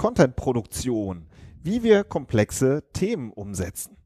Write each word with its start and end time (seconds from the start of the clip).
Content-Produktion, 0.00 1.26
wie 1.62 1.82
wir 1.82 2.04
komplexe 2.04 2.82
Themen 2.94 3.34
umsetzen. 3.34 3.98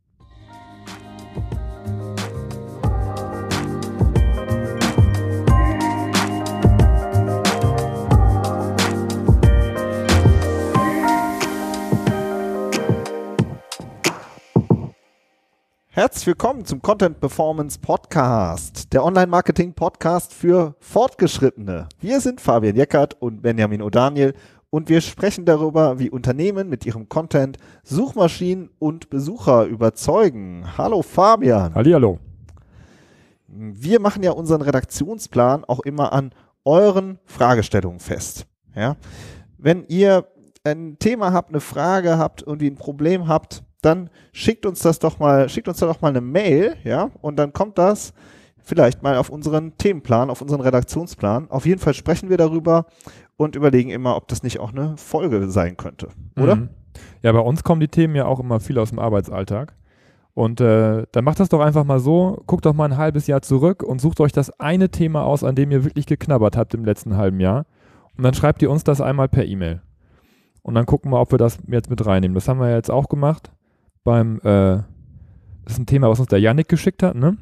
Herzlich 15.91 16.27
willkommen 16.27 16.65
zum 16.65 16.83
Content 16.83 17.21
Performance 17.21 17.79
Podcast, 17.79 18.93
der 18.93 19.05
Online-Marketing-Podcast 19.05 20.35
für 20.35 20.75
Fortgeschrittene. 20.81 21.89
Wir 22.01 22.21
sind 22.21 22.41
Fabian 22.41 22.75
Jeckert 22.75 23.15
und 23.23 23.43
Benjamin 23.43 23.81
O'Daniel 23.81 24.35
und 24.75 24.89
wir 24.89 25.01
sprechen 25.03 25.45
darüber, 25.45 26.01
wie 26.01 26.11
Unternehmen 26.11 26.69
mit 26.69 26.85
ihrem 26.85 27.09
Content 27.09 27.59
Suchmaschinen 27.85 28.71
und 28.81 29.09
Besucher 29.09 29.67
überzeugen. 29.67 30.65
Hallo 30.77 31.03
Fabian. 31.03 31.73
Hallihallo. 31.77 32.19
Wir 33.47 34.01
machen 34.01 34.25
ja 34.25 34.33
unseren 34.33 34.63
Redaktionsplan 34.63 35.65
auch 35.65 35.79
immer 35.79 36.13
an 36.13 36.33
euren 36.65 37.21
Fragestellungen 37.25 38.01
fest. 38.01 38.49
Ja? 38.75 38.97
Wenn 39.59 39.85
ihr 39.87 40.27
ein 40.65 40.99
Thema 40.99 41.33
habt, 41.33 41.51
eine 41.51 41.61
Frage 41.61 42.19
habt 42.19 42.43
und 42.43 42.61
ein 42.61 42.75
Problem 42.75 43.29
habt, 43.29 43.63
dann 43.81 44.11
schickt 44.33 44.67
uns 44.67 44.81
das 44.81 44.99
doch 44.99 45.21
mal, 45.21 45.49
schickt 45.49 45.69
uns 45.69 45.79
da 45.79 45.87
doch 45.87 46.01
mal 46.01 46.09
eine 46.09 46.21
Mail, 46.21 46.75
ja, 46.83 47.13
und 47.21 47.37
dann 47.37 47.53
kommt 47.53 47.79
das 47.79 48.13
vielleicht 48.65 49.03
mal 49.03 49.17
auf 49.19 49.29
unseren 49.29 49.77
Themenplan, 49.77 50.31
auf 50.31 50.41
unseren 50.41 50.63
Redaktionsplan. 50.63 51.51
Auf 51.51 51.67
jeden 51.67 51.81
Fall 51.81 51.95
sprechen 51.95 52.31
wir 52.31 52.39
darüber 52.39 52.87
und 53.37 53.57
überlegen 53.57 53.91
immer, 53.91 54.17
ob 54.17 54.29
das 54.29 54.43
nicht 54.43 54.61
auch 54.61 54.73
eine 54.73 54.97
Folge 54.97 55.49
sein 55.49 55.77
könnte, 55.77 56.09
oder? 56.37 56.57
Mhm. 56.57 56.69
Ja, 57.23 57.33
bei 57.33 57.41
uns 57.41 57.65
kommen 57.65 57.81
die 57.81 57.89
Themen 57.89 58.15
ja 58.15 58.27
auch 58.27 58.41
immer 58.41 58.61
viel 58.61 58.79
aus 58.79 58.91
dem 58.91 58.99
Arbeitsalltag. 58.99 59.75
Und 60.35 60.61
äh, 60.61 61.07
dann 61.13 61.25
macht 61.25 61.39
das 61.39 61.49
doch 61.49 61.61
einfach 61.61 61.85
mal 61.85 62.01
so, 62.01 62.43
guckt 62.47 62.67
doch 62.67 62.75
mal 62.75 62.87
ein 62.87 62.97
halbes 62.97 63.29
Jahr 63.29 63.43
zurück 63.43 63.83
und 63.83 64.01
sucht 64.01 64.21
euch 64.21 64.33
das 64.33 64.51
eine 64.59 64.91
Thema 64.91 65.25
aus, 65.25 65.45
an 65.45 65.55
dem 65.55 65.71
ihr 65.71 65.85
wirklich 65.85 66.07
geknabbert 66.07 66.57
habt 66.57 66.75
im 66.75 66.85
letzten 66.85 67.17
halben 67.17 67.39
Jahr. 67.39 67.67
Und 68.17 68.25
dann 68.25 68.35
schreibt 68.35 68.61
ihr 68.63 68.71
uns 68.71 68.83
das 68.85 69.01
einmal 69.01 69.29
per 69.29 69.45
E-Mail. 69.45 69.81
Und 70.63 70.75
dann 70.75 70.87
gucken 70.87 71.11
wir, 71.13 71.21
ob 71.21 71.31
wir 71.31 71.39
das 71.39 71.59
jetzt 71.69 71.89
mit 71.89 72.05
reinnehmen. 72.05 72.35
Das 72.35 72.49
haben 72.49 72.59
wir 72.59 72.71
jetzt 72.71 72.91
auch 72.91 73.09
gemacht 73.09 73.53
beim, 74.03 74.39
äh, 74.39 74.83
das 75.65 75.75
ist 75.75 75.79
ein 75.79 75.87
Thema, 75.87 76.09
was 76.09 76.19
uns 76.19 76.29
der 76.29 76.41
Yannick 76.41 76.69
geschickt 76.69 77.03
hat, 77.03 77.15
ne? 77.15 77.37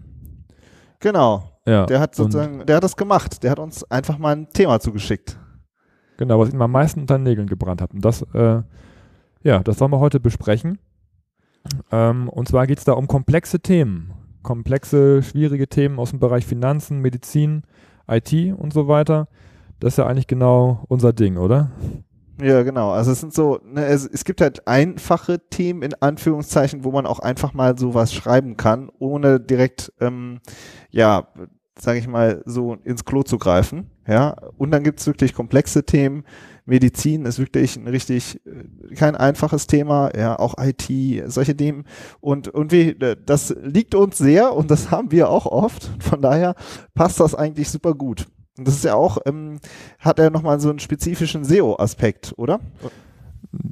Genau. 1.01 1.45
Ja. 1.67 1.87
Der 1.87 2.01
hat 2.01 2.15
sozusagen, 2.15 2.67
der 2.67 2.77
hat 2.77 2.85
das 2.85 2.97
gemacht. 2.97 3.43
Der 3.43 3.51
hat 3.51 3.59
uns 3.59 3.89
einfach 3.91 4.19
mal 4.19 4.37
ein 4.37 4.49
Thema 4.51 4.81
zugeschickt. 4.81 5.39
Genau, 6.17 6.39
was 6.39 6.53
ihm 6.53 6.63
am 6.63 6.73
meisten 6.73 7.01
unter 7.01 7.19
den 7.19 7.25
Nägeln 7.25 7.49
gebrannt 7.49 7.81
hat. 7.81 7.93
Und 7.93 8.05
das, 8.05 8.23
äh, 8.35 8.63
ja, 9.43 9.63
das 9.63 9.81
wollen 9.81 9.93
wir 9.93 10.01
heute 10.01 10.21
besprechen. 10.21 10.79
Ähm, 11.91 12.29
und 12.29 12.49
zwar 12.49 12.67
geht 12.67 12.79
es 12.79 12.85
da 12.85 12.93
um 12.93 13.07
komplexe 13.07 13.61
Themen. 13.61 14.13
Komplexe, 14.43 15.23
schwierige 15.23 15.69
Themen 15.69 15.99
aus 15.99 16.11
dem 16.11 16.19
Bereich 16.19 16.47
Finanzen, 16.47 16.99
Medizin, 16.99 17.63
IT 18.09 18.33
und 18.57 18.73
so 18.73 18.89
weiter. 18.89 19.29
Das 19.81 19.95
ist 19.95 19.99
ja 19.99 20.07
eigentlich 20.07 20.27
genau 20.27 20.85
unser 20.89 21.13
Ding, 21.13 21.37
oder? 21.37 21.71
Ja, 22.41 22.63
genau. 22.63 22.91
Also 22.91 23.13
es 23.13 23.21
sind 23.21 23.33
so, 23.33 23.61
ne, 23.65 23.85
es, 23.87 24.07
es 24.07 24.25
gibt 24.25 24.41
halt 24.41 24.67
einfache 24.67 25.39
Themen 25.51 25.83
in 25.83 25.95
Anführungszeichen, 26.01 26.85
wo 26.85 26.91
man 26.91 27.07
auch 27.07 27.21
einfach 27.21 27.53
mal 27.53 27.79
sowas 27.79 28.13
schreiben 28.13 28.57
kann, 28.57 28.91
ohne 28.99 29.39
direkt, 29.39 29.93
ähm, 30.01 30.41
ja, 30.91 31.29
sage 31.79 31.99
ich 31.99 32.07
mal, 32.07 32.43
so 32.45 32.77
ins 32.85 33.05
Klo 33.05 33.23
zu 33.23 33.39
greifen. 33.39 33.91
Ja, 34.07 34.37
und 34.57 34.71
dann 34.73 34.83
gibt's 34.83 35.07
wirklich 35.07 35.33
komplexe 35.33 35.85
Themen. 35.85 36.25
Medizin 36.65 37.25
ist 37.25 37.39
wirklich 37.39 37.77
ein 37.77 37.89
richtig 37.89 38.41
äh, 38.47 38.95
kein 38.95 39.17
einfaches 39.17 39.67
Thema, 39.67 40.11
ja, 40.17 40.39
auch 40.39 40.55
IT, 40.59 40.91
solche 41.27 41.57
Themen. 41.57 41.85
Und, 42.21 42.49
und 42.49 42.73
wie, 42.73 42.95
das 42.95 43.55
liegt 43.63 43.95
uns 43.95 44.19
sehr 44.19 44.55
und 44.55 44.71
das 44.71 44.91
haben 44.91 45.11
wir 45.13 45.29
auch 45.29 45.47
oft. 45.47 45.91
Von 46.01 46.23
daher 46.23 46.55
passt 46.95 47.21
das 47.21 47.35
eigentlich 47.35 47.71
super 47.71 47.95
gut. 47.95 48.27
Und 48.59 48.69
das 48.69 48.75
ist 48.75 48.85
ja 48.85 48.95
auch, 48.95 49.19
ähm, 49.25 49.59
hat 49.99 50.19
er 50.19 50.31
nochmal 50.31 50.61
so 50.61 50.69
einen 50.69 50.79
spezifischen 50.79 51.45
SEO-Aspekt, 51.45 52.35
oder? 52.37 52.61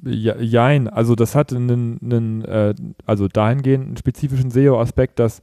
Ja, 0.04 0.36
jein, 0.38 0.88
also 0.88 1.14
das 1.14 1.34
hat 1.34 1.52
einen, 1.52 1.98
einen 2.02 2.44
äh, 2.44 2.74
also 3.06 3.28
dahingehend 3.28 3.86
einen 3.86 3.96
spezifischen 3.96 4.50
SEO-Aspekt, 4.50 5.18
dass, 5.18 5.42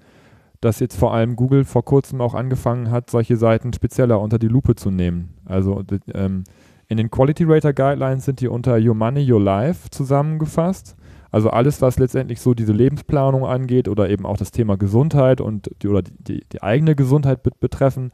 dass 0.62 0.80
jetzt 0.80 0.98
vor 0.98 1.14
allem 1.14 1.36
Google 1.36 1.66
vor 1.66 1.86
kurzem 1.86 2.22
auch 2.22 2.34
angefangen 2.34 2.90
hat, 2.92 3.10
solche 3.10 3.38
Seiten 3.38 3.74
spezieller 3.74 4.20
unter 4.20 4.40
die 4.40 4.48
Lupe 4.48 4.76
zu 4.76 4.92
nehmen. 4.92 5.36
Also 5.46 5.84
ähm, 6.14 6.44
in 6.88 6.98
den 6.98 7.12
Quality 7.12 7.44
Rater 7.46 7.74
Guidelines 7.74 8.26
sind 8.26 8.42
die 8.42 8.48
unter 8.48 8.78
Your 8.78 8.96
Money, 8.96 9.32
Your 9.32 9.42
Life 9.42 9.90
zusammengefasst. 9.90 10.96
Also 11.32 11.50
alles, 11.50 11.82
was 11.82 12.00
letztendlich 12.00 12.40
so 12.40 12.54
diese 12.54 12.72
Lebensplanung 12.72 13.46
angeht 13.46 13.90
oder 13.90 14.10
eben 14.10 14.26
auch 14.26 14.38
das 14.38 14.52
Thema 14.52 14.78
Gesundheit 14.78 15.42
und 15.42 15.70
die, 15.82 15.90
oder 15.90 16.02
die, 16.02 16.44
die, 16.52 16.64
eigene 16.64 16.96
Gesundheit 16.96 17.44
bet 17.44 17.60
betreffen, 17.60 18.12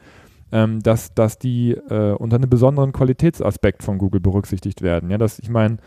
ähm, 0.52 0.82
dass, 0.82 1.14
dass 1.14 1.38
die 1.38 1.72
äh, 1.72 2.14
unter 2.14 2.38
einem 2.38 2.50
besonderen 2.50 2.92
Qualitätsaspekt 2.92 3.84
von 3.84 4.00
Google 4.00 4.20
berücksichtigt 4.20 4.82
werden. 4.82 5.12
Ja, 5.12 5.20
dass 5.20 5.38
ich 5.38 5.50
meine, 5.50 5.78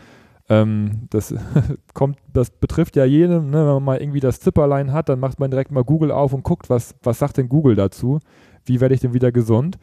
ähm, 0.49 1.07
das 1.09 1.33
kommt, 1.93 2.17
das 2.31 2.49
betrifft 2.49 2.95
ja 2.95 3.05
jedem, 3.05 3.49
ne, 3.49 3.57
wenn 3.57 3.73
man 3.73 3.83
mal 3.83 4.01
irgendwie 4.01 4.19
das 4.19 4.39
Zipperlein 4.39 4.93
hat, 4.93 5.09
dann 5.09 5.19
macht 5.19 5.39
man 5.39 5.51
direkt 5.51 5.71
mal 5.71 5.83
Google 5.83 6.11
auf 6.11 6.33
und 6.33 6.43
guckt, 6.43 6.69
was, 6.69 6.95
was 7.03 7.19
sagt 7.19 7.37
denn 7.37 7.49
Google 7.49 7.75
dazu? 7.75 8.19
Wie 8.65 8.79
werde 8.79 8.95
ich 8.95 9.01
denn 9.01 9.13
wieder 9.13 9.31
gesund? 9.31 9.77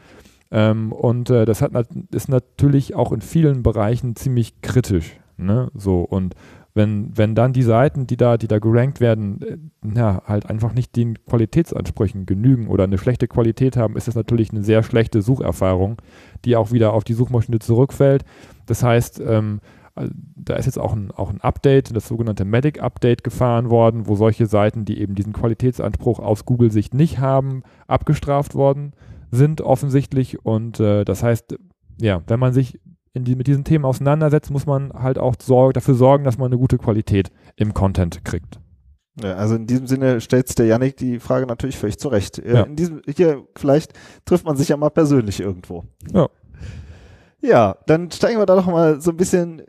Ähm, 0.51 0.93
und 0.93 1.31
äh, 1.31 1.45
das 1.45 1.63
hat, 1.63 1.73
ist 2.13 2.29
natürlich 2.29 2.95
auch 2.95 3.13
in 3.13 3.21
vielen 3.21 3.63
Bereichen 3.63 4.17
ziemlich 4.17 4.61
kritisch. 4.63 5.19
Ne? 5.37 5.71
So, 5.75 6.01
und 6.01 6.35
wenn, 6.75 7.17
wenn 7.17 7.35
dann 7.35 7.53
die 7.53 7.63
Seiten, 7.63 8.07
die 8.07 8.17
da, 8.17 8.37
die 8.37 8.49
da 8.49 8.59
gerankt 8.59 9.01
werden, 9.01 9.41
äh, 9.43 9.97
ja, 9.97 10.23
halt 10.27 10.47
einfach 10.51 10.75
nicht 10.75 10.97
den 10.97 11.19
Qualitätsansprüchen 11.25 12.27
genügen 12.27 12.69
oder 12.69 12.85
eine 12.85 12.99
schlechte 12.99 13.29
Qualität 13.29 13.77
haben, 13.77 13.97
ist 13.97 14.09
das 14.09 14.17
natürlich 14.17 14.51
eine 14.51 14.63
sehr 14.63 14.83
schlechte 14.83 15.23
Sucherfahrung, 15.23 16.01
die 16.45 16.57
auch 16.57 16.73
wieder 16.73 16.93
auf 16.93 17.05
die 17.05 17.15
Suchmaschine 17.15 17.61
zurückfällt. 17.61 18.25
Das 18.67 18.83
heißt, 18.83 19.21
ähm, 19.25 19.61
äh, 19.97 20.09
da 20.37 20.57
ist 20.57 20.67
jetzt 20.67 20.79
auch 20.79 20.93
ein, 20.93 21.11
auch 21.11 21.31
ein 21.31 21.41
Update, 21.41 21.95
das 21.95 22.09
sogenannte 22.09 22.45
Medic 22.45 22.81
Update 22.81 23.25
gefahren 23.25 23.71
worden, 23.71 24.07
wo 24.07 24.17
solche 24.17 24.47
Seiten, 24.47 24.85
die 24.85 25.01
eben 25.01 25.15
diesen 25.15 25.33
Qualitätsanspruch 25.33 26.19
aus 26.19 26.45
Google-Sicht 26.45 26.95
nicht 26.95 27.19
haben, 27.19 27.63
abgestraft 27.87 28.55
worden 28.55 28.93
sind 29.31 29.61
offensichtlich. 29.61 30.45
Und 30.45 30.81
äh, 30.81 31.05
das 31.05 31.23
heißt, 31.23 31.57
ja, 32.01 32.23
wenn 32.27 32.41
man 32.41 32.53
sich 32.53 32.81
die, 33.15 33.37
mit 33.37 33.47
diesen 33.47 33.65
Themen 33.65 33.85
auseinandersetzt, 33.85 34.51
muss 34.51 34.67
man 34.67 34.93
halt 34.93 35.19
auch 35.19 35.35
sorg, 35.41 35.75
dafür 35.75 35.95
sorgen, 35.95 36.25
dass 36.25 36.39
man 36.39 36.47
eine 36.47 36.59
gute 36.59 36.79
Qualität 36.79 37.31
im 37.57 37.75
Content 37.75 38.25
kriegt. 38.25 38.61
Ja, 39.23 39.35
also 39.37 39.55
in 39.55 39.67
diesem 39.67 39.87
Sinne 39.87 40.21
stellt 40.21 40.59
der 40.59 40.67
Yannick 40.67 40.97
die 40.97 41.21
Frage 41.21 41.47
natürlich 41.47 41.79
völlig 41.79 41.99
zurecht. 41.99 42.39
Äh, 42.39 42.55
ja. 42.55 42.63
In 42.63 42.75
diesem, 42.75 43.03
hier, 43.07 43.45
vielleicht 43.57 43.93
trifft 44.25 44.45
man 44.45 44.57
sich 44.57 44.69
ja 44.69 44.77
mal 44.77 44.91
persönlich 44.91 45.41
irgendwo. 45.41 45.85
Ja. 46.13 46.29
Ja, 47.45 47.77
dann 47.87 48.11
steigen 48.11 48.39
wir 48.39 48.47
da 48.47 48.57
doch 48.57 48.65
mal 48.67 49.03
so 49.03 49.11
ein 49.11 49.19
bisschen 49.19 49.63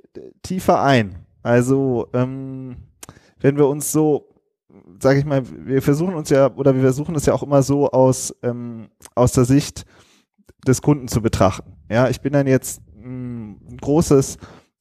tiefer 0.44 0.82
ein. 0.82 1.26
Also, 1.44 2.08
ähm, 2.14 2.78
wenn 3.42 3.58
wir 3.58 3.68
uns 3.68 3.92
so, 3.92 4.30
sage 4.98 5.20
ich 5.20 5.26
mal, 5.26 5.44
wir 5.46 5.82
versuchen 5.82 6.16
uns 6.16 6.30
ja, 6.30 6.50
oder 6.56 6.74
wir 6.74 6.82
versuchen 6.82 7.16
es 7.16 7.26
ja 7.26 7.34
auch 7.34 7.44
immer 7.44 7.64
so 7.64 7.92
aus, 7.92 8.34
ähm, 8.44 8.88
aus 9.14 9.34
der 9.34 9.44
Sicht 9.44 9.86
des 10.66 10.82
Kunden 10.82 11.10
zu 11.10 11.22
betrachten. 11.22 11.74
Ja, 11.92 12.08
ich 12.08 12.22
bin 12.22 12.32
dann 12.32 12.48
jetzt 12.48 12.82
ein 12.96 13.78
großes 13.82 14.38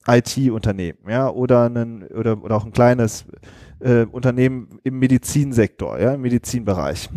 IT-Unternehmen, 0.07 1.01
ja, 1.09 1.29
oder 1.29 1.69
ein, 1.69 2.07
oder, 2.07 2.41
oder 2.45 2.55
auch 2.55 2.65
ein 2.65 2.73
kleines 2.73 3.25
äh, 3.81 4.05
Unternehmen 4.05 4.79
im 4.85 5.01
Medizinsektor, 5.01 5.99
ja, 5.99 6.15
im 6.15 6.21
Medizinbereich. 6.21 7.11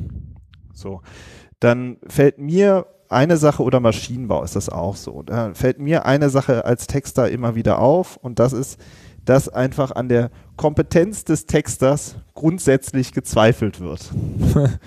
So. 0.73 1.01
Dann 1.59 1.97
fällt 2.07 2.39
mir 2.39 2.87
eine 3.09 3.37
Sache 3.37 3.63
oder 3.63 3.79
Maschinenbau 3.79 4.43
ist 4.43 4.55
das 4.55 4.69
auch 4.69 4.95
so. 4.95 5.23
Da 5.23 5.53
fällt 5.53 5.79
mir 5.79 6.05
eine 6.05 6.29
Sache 6.29 6.65
als 6.65 6.87
Texter 6.87 7.29
immer 7.29 7.55
wieder 7.55 7.79
auf 7.79 8.17
und 8.17 8.39
das 8.39 8.53
ist, 8.53 8.79
dass 9.25 9.49
einfach 9.49 9.91
an 9.91 10.07
der 10.07 10.29
Kompetenz 10.55 11.25
des 11.25 11.45
Texters 11.45 12.15
grundsätzlich 12.33 13.11
gezweifelt 13.11 13.81
wird. 13.81 14.11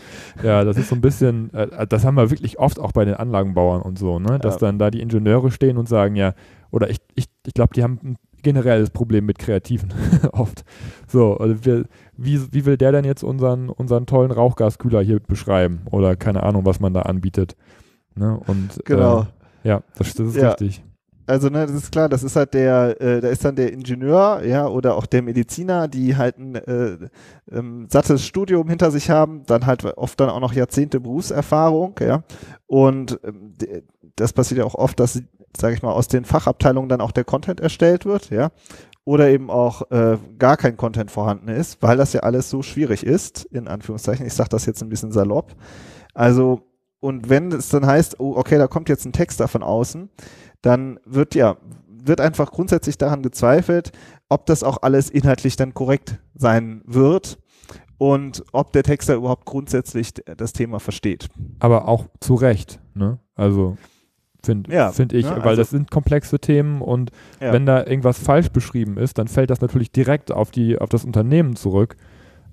ja, 0.43 0.65
das 0.65 0.79
ist 0.79 0.89
so 0.89 0.95
ein 0.95 1.03
bisschen, 1.03 1.53
äh, 1.53 1.87
das 1.87 2.05
haben 2.05 2.15
wir 2.15 2.31
wirklich 2.31 2.59
oft 2.59 2.79
auch 2.79 2.93
bei 2.93 3.05
den 3.05 3.15
Anlagenbauern 3.15 3.83
und 3.83 3.99
so, 3.99 4.19
ne? 4.19 4.39
dass 4.39 4.55
ja. 4.55 4.61
dann 4.61 4.79
da 4.79 4.91
die 4.91 5.01
Ingenieure 5.01 5.51
stehen 5.51 5.77
und 5.77 5.89
sagen, 5.89 6.17
ja, 6.17 6.33
oder 6.71 6.89
ich, 6.89 6.99
ich, 7.15 7.27
ich 7.47 7.55
glaube, 7.55 7.75
die 7.75 7.83
haben 7.83 7.99
ein 8.03 8.17
generelles 8.43 8.91
Problem 8.91 9.27
mit 9.27 9.39
Kreativen 9.39 9.93
oft. 10.33 10.65
So, 11.07 11.37
also 11.37 11.65
wir, 11.65 11.85
wie, 12.17 12.41
wie 12.53 12.65
will 12.65 12.79
der 12.79 12.93
denn 12.93 13.05
jetzt 13.05 13.23
unseren, 13.23 13.69
unseren 13.69 14.07
tollen 14.07 14.31
Rauchgaskühler 14.31 15.03
hier 15.03 15.21
beschreiben? 15.21 15.83
Oder 15.91 16.17
keine 16.17 16.43
Ahnung, 16.43 16.65
was 16.65 16.81
man 16.81 16.95
da 16.95 17.03
anbietet. 17.03 17.57
Ne? 18.15 18.41
Und, 18.47 18.81
genau. 18.85 19.23
Äh, 19.65 19.69
ja, 19.69 19.83
das, 19.97 20.15
das 20.15 20.29
ist 20.29 20.37
ja. 20.37 20.51
richtig 20.51 20.83
also 21.31 21.49
ne, 21.49 21.65
das 21.67 21.77
ist 21.77 21.93
klar, 21.93 22.09
das 22.09 22.23
ist 22.23 22.35
halt 22.35 22.55
der, 22.55 23.01
äh, 23.01 23.21
da 23.21 23.29
ist 23.29 23.45
dann 23.45 23.55
der 23.55 23.73
Ingenieur, 23.73 24.43
ja, 24.45 24.67
oder 24.67 24.97
auch 24.97 25.07
der 25.07 25.23
Mediziner, 25.23 25.87
die 25.87 26.17
halt 26.17 26.39
ein 26.39 26.57
äh, 26.57 26.97
ähm, 27.51 27.87
sattes 27.89 28.27
Studium 28.27 28.69
hinter 28.69 28.91
sich 28.91 29.11
haben, 29.11 29.45
dann 29.47 29.65
halt 29.65 29.85
oft 29.85 30.19
dann 30.19 30.29
auch 30.29 30.41
noch 30.41 30.53
Jahrzehnte 30.53 30.99
Berufserfahrung, 30.99 31.95
ja. 32.01 32.25
Und 32.67 33.21
ähm, 33.25 33.55
das 34.17 34.33
passiert 34.33 34.59
ja 34.59 34.65
auch 34.65 34.75
oft, 34.75 34.99
dass, 34.99 35.23
sage 35.57 35.75
ich 35.75 35.83
mal, 35.83 35.93
aus 35.93 36.09
den 36.09 36.25
Fachabteilungen 36.25 36.89
dann 36.89 37.01
auch 37.01 37.13
der 37.13 37.25
Content 37.25 37.61
erstellt 37.61 38.05
wird, 38.05 38.31
ja. 38.31 38.51
oder 39.05 39.31
eben 39.31 39.51
auch 39.51 39.89
äh, 39.93 40.19
gar 40.39 40.57
kein 40.57 40.77
Content 40.77 41.13
vorhanden 41.13 41.49
ist, 41.49 41.81
weil 41.81 41.97
das 41.97 42.13
ja 42.13 42.21
alles 42.21 42.51
so 42.51 42.63
schwierig 42.63 43.07
ist, 43.07 43.45
in 43.45 43.69
Anführungszeichen. 43.69 44.27
Ich 44.27 44.35
sage 44.35 44.51
das 44.51 44.67
jetzt 44.67 44.83
ein 44.83 44.89
bisschen 44.89 45.13
salopp. 45.13 45.55
Also, 46.13 46.70
und 47.01 47.29
wenn 47.29 47.53
es 47.53 47.69
dann 47.71 47.87
heißt, 47.87 48.21
oh, 48.21 48.35
okay, 48.37 48.59
da 48.59 48.67
kommt 48.67 48.89
jetzt 48.89 49.05
ein 49.07 49.13
Text 49.13 49.41
da 49.41 49.47
von 49.47 49.63
außen, 49.63 50.09
dann 50.63 51.01
wird 51.05 51.35
ja, 51.35 51.57
wird 51.89 52.21
einfach 52.21 52.51
grundsätzlich 52.53 52.99
daran 52.99 53.23
gezweifelt, 53.23 53.93
ob 54.29 54.47
das 54.47 54.63
auch 54.63 54.79
alles 54.83 55.11
inhaltlich 55.11 55.57
dann 55.57 55.75
korrekt 55.75 56.19
sein 56.35 56.83
wird 56.87 57.39
und 57.99 58.45
ob 58.53 58.73
der 58.73 58.83
Texter 58.83 59.15
überhaupt 59.15 59.45
grundsätzlich 59.47 60.15
das 60.37 60.53
Thema 60.53 60.81
versteht. 60.81 61.29
Aber 61.59 61.89
auch 61.89 62.07
zu 62.21 62.35
Recht, 62.35 62.81
ne? 62.95 63.19
Also 63.35 63.77
finde 64.43 64.73
Ja, 64.73 64.91
find 64.93 65.13
ich, 65.13 65.25
ne, 65.27 65.37
weil 65.37 65.49
also- 65.49 65.61
das 65.63 65.71
sind 65.71 65.91
komplexe 65.91 66.39
Themen 66.39 66.81
und 66.81 67.11
Ja. 67.41 67.53
wenn 67.53 67.67
da 67.67 67.85
irgendwas 67.87 68.19
falsch 68.19 68.49
beschrieben 68.51 68.97
ist, 68.97 69.19
dann 69.19 69.29
fällt 69.29 69.51
das 69.51 69.61
natürlich 69.61 69.93
direkt 69.93 70.33
auf 70.33 70.51
die, 70.51 70.79
auf 70.79 70.89
das 70.89 71.05
Unternehmen 71.05 71.57
zurück 71.57 71.97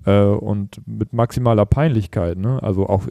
äh, 0.04 0.20
und 0.22 0.82
mit 0.86 1.12
maximaler 1.14 1.64
Peinlichkeit, 1.66 2.36
ne? 2.38 2.62
Also 2.62 2.86
auch 2.86 3.04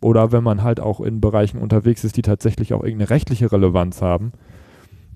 oder 0.00 0.32
wenn 0.32 0.44
man 0.44 0.62
halt 0.62 0.80
auch 0.80 1.00
in 1.00 1.20
Bereichen 1.20 1.58
unterwegs 1.58 2.04
ist, 2.04 2.16
die 2.16 2.22
tatsächlich 2.22 2.74
auch 2.74 2.82
irgendeine 2.82 3.10
rechtliche 3.10 3.50
Relevanz 3.50 4.02
haben. 4.02 4.32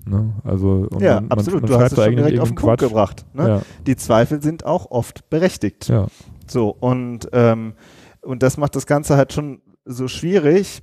Ne? 0.05 0.33
Also 0.43 0.87
und 0.89 1.01
ja, 1.01 1.15
man, 1.21 1.31
absolut. 1.31 1.61
Man 1.61 1.71
du 1.71 1.77
hast 1.77 1.91
es 1.93 2.03
schon 2.03 2.15
direkt 2.15 2.39
auf 2.39 2.49
den 2.49 2.55
Punkt 2.55 2.79
Quatsch. 2.79 2.89
gebracht. 2.89 3.25
Ne? 3.33 3.47
Ja, 3.47 3.61
Die 3.85 3.95
Zweifel 3.95 4.41
sind 4.41 4.65
auch 4.65 4.89
oft 4.89 5.29
berechtigt. 5.29 5.87
ja. 5.89 6.07
So, 6.47 6.69
und, 6.69 7.29
ähm, 7.31 7.73
und 8.21 8.43
das 8.43 8.57
macht 8.57 8.75
das 8.75 8.85
Ganze 8.85 9.15
halt 9.15 9.31
schon 9.31 9.61
so 9.85 10.09
schwierig, 10.09 10.81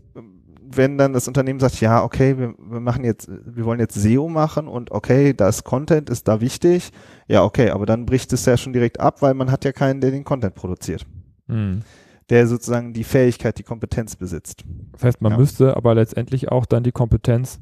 wenn 0.70 0.96
dann 0.96 1.12
das 1.12 1.28
Unternehmen 1.28 1.60
sagt, 1.60 1.80
ja, 1.80 2.02
okay, 2.02 2.38
wir, 2.38 2.54
wir 2.58 2.80
machen 2.80 3.04
jetzt, 3.04 3.28
wir 3.28 3.64
wollen 3.66 3.80
jetzt 3.80 3.94
SEO 3.94 4.28
machen 4.28 4.66
und 4.68 4.92
okay, 4.92 5.34
das 5.34 5.64
Content 5.64 6.08
ist 6.08 6.26
da 6.26 6.40
wichtig. 6.40 6.90
Ja, 7.26 7.44
okay, 7.44 7.70
aber 7.70 7.84
dann 7.84 8.06
bricht 8.06 8.32
es 8.32 8.46
ja 8.46 8.56
schon 8.56 8.72
direkt 8.72 8.98
ab, 9.00 9.20
weil 9.20 9.34
man 9.34 9.50
hat 9.50 9.64
ja 9.66 9.72
keinen, 9.72 10.00
der 10.00 10.10
den 10.10 10.24
Content 10.24 10.54
produziert. 10.54 11.04
Hm. 11.48 11.82
Der 12.30 12.46
sozusagen 12.46 12.92
die 12.92 13.04
Fähigkeit, 13.04 13.58
die 13.58 13.62
Kompetenz 13.62 14.16
besitzt. 14.16 14.64
Das 14.92 15.02
heißt, 15.04 15.22
man 15.22 15.32
Ja. 15.32 15.38
müsste 15.38 15.76
aber 15.76 15.94
letztendlich 15.94 16.50
auch 16.50 16.66
dann 16.66 16.82
die 16.82 16.92
Kompetenz 16.92 17.58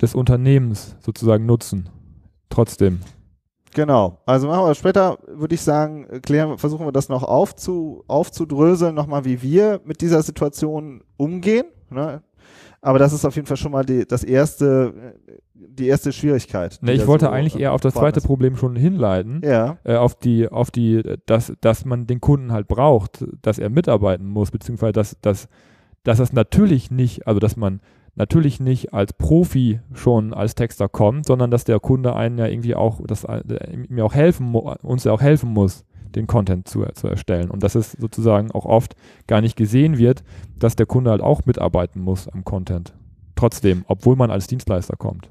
des 0.00 0.14
Unternehmens 0.14 0.96
sozusagen 1.00 1.46
nutzen. 1.46 1.88
Trotzdem. 2.50 3.00
Genau. 3.74 4.18
Also 4.26 4.48
machen 4.48 4.66
wir 4.66 4.74
später, 4.74 5.18
würde 5.26 5.54
ich 5.54 5.62
sagen, 5.62 6.06
klären, 6.20 6.58
versuchen 6.58 6.86
wir 6.86 6.92
das 6.92 7.08
noch 7.08 7.22
aufzu, 7.22 8.04
aufzudröseln, 8.06 8.94
nochmal, 8.94 9.24
wie 9.24 9.40
wir 9.40 9.80
mit 9.84 10.02
dieser 10.02 10.22
Situation 10.22 11.02
umgehen. 11.16 11.64
Ne? 11.88 12.22
Aber 12.82 12.98
das 12.98 13.14
ist 13.14 13.24
auf 13.24 13.34
jeden 13.36 13.46
Fall 13.46 13.56
schon 13.56 13.72
mal 13.72 13.84
die, 13.84 14.06
das 14.06 14.24
erste, 14.24 15.14
die 15.68 15.86
erste 15.86 16.12
Schwierigkeit. 16.12 16.80
die 16.80 16.86
Ne, 16.86 16.92
ich 16.92 17.06
wollte 17.06 17.26
so, 17.26 17.30
eigentlich 17.30 17.56
äh, 17.56 17.62
eher 17.62 17.72
auf 17.72 17.80
das 17.80 17.94
zweite 17.94 18.18
ist. 18.18 18.26
Problem 18.26 18.56
schon 18.56 18.76
hinleiten. 18.76 19.40
Ja, 19.44 19.78
Äh, 19.84 19.96
auf 19.96 20.14
die, 20.14 20.48
auf 20.48 20.70
die, 20.70 21.02
dass, 21.26 21.52
dass 21.60 21.84
man 21.84 22.06
den 22.06 22.20
Kunden 22.20 22.52
halt 22.52 22.68
braucht, 22.68 23.24
dass 23.42 23.58
er 23.58 23.70
mitarbeiten 23.70 24.26
muss, 24.26 24.50
beziehungsweise 24.50 24.92
dass, 24.92 25.16
dass, 25.20 25.48
dass 26.02 26.18
das 26.18 26.32
natürlich 26.32 26.90
nicht, 26.90 27.26
also 27.26 27.40
dass 27.40 27.56
man 27.56 27.80
natürlich 28.14 28.60
nicht 28.60 28.92
als 28.92 29.12
Profi 29.12 29.80
schon 29.94 30.34
als 30.34 30.54
Texter 30.54 30.88
kommt, 30.88 31.26
sondern 31.26 31.50
dass 31.50 31.64
der 31.64 31.80
Kunde 31.80 32.14
einen 32.14 32.38
ja 32.38 32.46
irgendwie 32.46 32.74
auch, 32.74 33.00
dass 33.06 33.24
er 33.24 33.42
mir 33.88 34.04
auch 34.04 34.14
helfen, 34.14 34.54
uns 34.54 35.04
ja 35.04 35.12
auch 35.12 35.22
helfen 35.22 35.50
muss, 35.50 35.84
den 36.14 36.26
Content 36.26 36.68
zu, 36.68 36.84
zu 36.94 37.08
erstellen. 37.08 37.50
Und 37.50 37.62
dass 37.62 37.74
es 37.74 37.92
sozusagen 37.92 38.50
auch 38.50 38.66
oft 38.66 38.96
gar 39.26 39.40
nicht 39.40 39.56
gesehen 39.56 39.98
wird, 39.98 40.22
dass 40.58 40.76
der 40.76 40.86
Kunde 40.86 41.10
halt 41.10 41.22
auch 41.22 41.46
mitarbeiten 41.46 42.00
muss 42.00 42.28
am 42.28 42.44
Content. 42.44 42.92
Trotzdem, 43.34 43.84
obwohl 43.88 44.16
man 44.16 44.30
als 44.30 44.46
Dienstleister 44.46 44.96
kommt. 44.96 45.30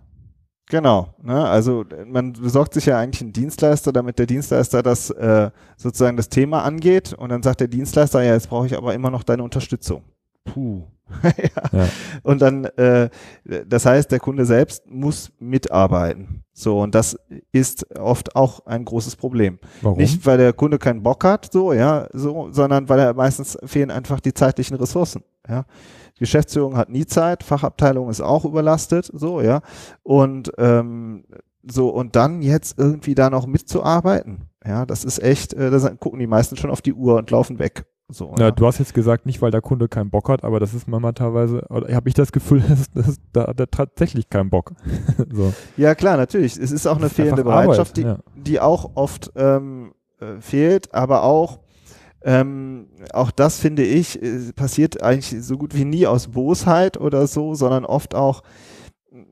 Genau. 0.71 1.13
Ne? 1.21 1.47
Also 1.47 1.85
man 2.07 2.33
besorgt 2.33 2.73
sich 2.73 2.87
ja 2.87 2.97
eigentlich 2.97 3.21
einen 3.21 3.33
Dienstleister, 3.33 3.91
damit 3.93 4.17
der 4.17 4.25
Dienstleister 4.25 4.81
das 4.81 5.11
äh, 5.11 5.51
sozusagen 5.77 6.17
das 6.17 6.29
Thema 6.29 6.63
angeht 6.63 7.13
und 7.13 7.29
dann 7.29 7.43
sagt 7.43 7.59
der 7.59 7.67
Dienstleister, 7.67 8.23
ja, 8.23 8.33
jetzt 8.33 8.49
brauche 8.49 8.65
ich 8.65 8.75
aber 8.75 8.95
immer 8.95 9.11
noch 9.11 9.21
deine 9.21 9.43
Unterstützung. 9.43 10.01
Puh. 10.45 10.83
ja. 11.23 11.79
Ja. 11.79 11.89
Und 12.23 12.41
dann, 12.41 12.65
äh, 12.65 13.09
das 13.43 13.85
heißt, 13.85 14.11
der 14.11 14.19
Kunde 14.19 14.45
selbst 14.45 14.87
muss 14.87 15.31
mitarbeiten. 15.39 16.43
So, 16.53 16.79
und 16.79 16.95
das 16.95 17.17
ist 17.51 17.85
oft 17.97 18.35
auch 18.35 18.65
ein 18.65 18.85
großes 18.85 19.17
Problem. 19.17 19.59
Warum? 19.81 19.97
Nicht, 19.97 20.25
weil 20.25 20.37
der 20.37 20.53
Kunde 20.53 20.79
keinen 20.79 21.03
Bock 21.03 21.23
hat, 21.25 21.51
so, 21.51 21.73
ja, 21.73 22.07
so, 22.13 22.49
sondern 22.51 22.87
weil 22.87 22.99
er 22.99 23.13
meistens 23.13 23.57
fehlen 23.65 23.91
einfach 23.91 24.21
die 24.21 24.33
zeitlichen 24.33 24.77
Ressourcen, 24.77 25.23
ja. 25.47 25.65
Geschäftsführung 26.21 26.77
hat 26.77 26.89
nie 26.89 27.07
Zeit, 27.07 27.43
Fachabteilung 27.43 28.09
ist 28.09 28.21
auch 28.21 28.45
überlastet, 28.45 29.09
so, 29.11 29.41
ja. 29.41 29.61
Und, 30.03 30.51
ähm, 30.59 31.25
so, 31.63 31.89
und 31.89 32.15
dann 32.15 32.43
jetzt 32.43 32.77
irgendwie 32.77 33.15
da 33.15 33.31
noch 33.31 33.47
mitzuarbeiten, 33.47 34.43
ja, 34.63 34.85
das 34.85 35.03
ist 35.03 35.21
echt, 35.21 35.53
äh, 35.53 35.71
da 35.71 35.89
gucken 35.89 36.19
die 36.19 36.27
meisten 36.27 36.57
schon 36.57 36.69
auf 36.69 36.83
die 36.83 36.93
Uhr 36.93 37.17
und 37.17 37.31
laufen 37.31 37.57
weg. 37.57 37.85
So, 38.07 38.35
Ja, 38.37 38.51
du 38.51 38.67
hast 38.67 38.77
jetzt 38.77 38.93
gesagt, 38.93 39.25
nicht 39.25 39.41
weil 39.41 39.49
der 39.49 39.61
Kunde 39.61 39.87
keinen 39.87 40.11
Bock 40.11 40.29
hat, 40.29 40.43
aber 40.43 40.59
das 40.59 40.75
ist 40.75 40.87
manchmal 40.87 41.13
teilweise, 41.13 41.65
oder 41.69 41.91
habe 41.95 42.07
ich 42.07 42.13
das 42.13 42.31
Gefühl, 42.31 42.61
dass, 42.69 42.91
dass 42.91 43.17
da 43.33 43.47
hat 43.47 43.59
er 43.59 43.71
tatsächlich 43.71 44.29
keinen 44.29 44.51
Bock. 44.51 44.73
so. 45.33 45.53
Ja, 45.75 45.95
klar, 45.95 46.17
natürlich. 46.17 46.55
Es 46.57 46.71
ist 46.71 46.85
auch 46.85 46.97
eine 46.97 47.09
fehlende 47.09 47.43
Bereitschaft, 47.43 47.97
Arbeit, 47.97 48.19
die, 48.35 48.51
die 48.51 48.59
auch 48.59 48.91
oft 48.93 49.31
ähm, 49.35 49.93
äh, 50.19 50.39
fehlt, 50.39 50.93
aber 50.93 51.23
auch, 51.23 51.59
ähm, 52.23 52.87
auch 53.13 53.31
das 53.31 53.59
finde 53.59 53.83
ich, 53.83 54.21
äh, 54.21 54.53
passiert 54.53 55.01
eigentlich 55.01 55.43
so 55.43 55.57
gut 55.57 55.75
wie 55.75 55.85
nie 55.85 56.07
aus 56.07 56.27
Bosheit 56.29 56.97
oder 56.97 57.27
so, 57.27 57.55
sondern 57.55 57.85
oft 57.85 58.15
auch, 58.15 58.43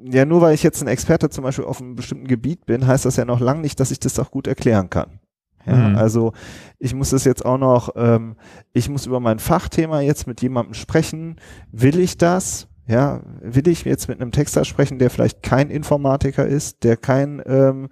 ja, 0.04 0.26
nur 0.26 0.42
weil 0.42 0.56
ich 0.56 0.64
jetzt 0.64 0.82
ein 0.82 0.88
Experte 0.88 1.30
zum 1.30 1.44
Beispiel 1.44 1.66
auf 1.66 1.82
einem 1.82 1.96
bestimmten 1.96 2.28
Gebiet 2.28 2.66
bin, 2.66 2.86
heißt 2.88 3.06
das 3.06 3.16
ja 3.16 3.26
noch 3.26 3.40
lange 3.40 3.62
nicht, 3.62 3.80
dass 3.80 3.92
ich 3.92 4.00
das 4.00 4.20
auch 4.20 4.32
gut 4.32 4.48
erklären 4.48 4.90
kann. 4.90 5.20
Ja, 5.66 5.76
Mhm. 5.76 5.96
also 5.98 6.34
ich 6.80 6.94
muss 6.96 7.10
das 7.12 7.26
jetzt 7.26 7.46
auch 7.46 7.58
noch, 7.58 7.90
ähm, 7.96 8.36
ich 8.74 8.90
muss 8.90 9.06
über 9.06 9.20
mein 9.20 9.40
Fachthema 9.40 10.02
jetzt 10.02 10.26
mit 10.26 10.42
jemandem 10.42 10.74
sprechen. 10.74 11.36
Will 11.72 12.00
ich 12.00 12.18
das? 12.18 12.68
Ja, 12.88 13.22
will 13.42 13.68
ich 13.68 13.84
jetzt 13.86 14.08
mit 14.08 14.20
einem 14.20 14.32
Texter 14.32 14.66
sprechen, 14.66 14.98
der 14.98 15.12
vielleicht 15.12 15.44
kein 15.44 15.70
Informatiker 15.70 16.48
ist, 16.48 16.84
der 16.84 16.98
kein 16.98 17.40
ähm, 17.46 17.90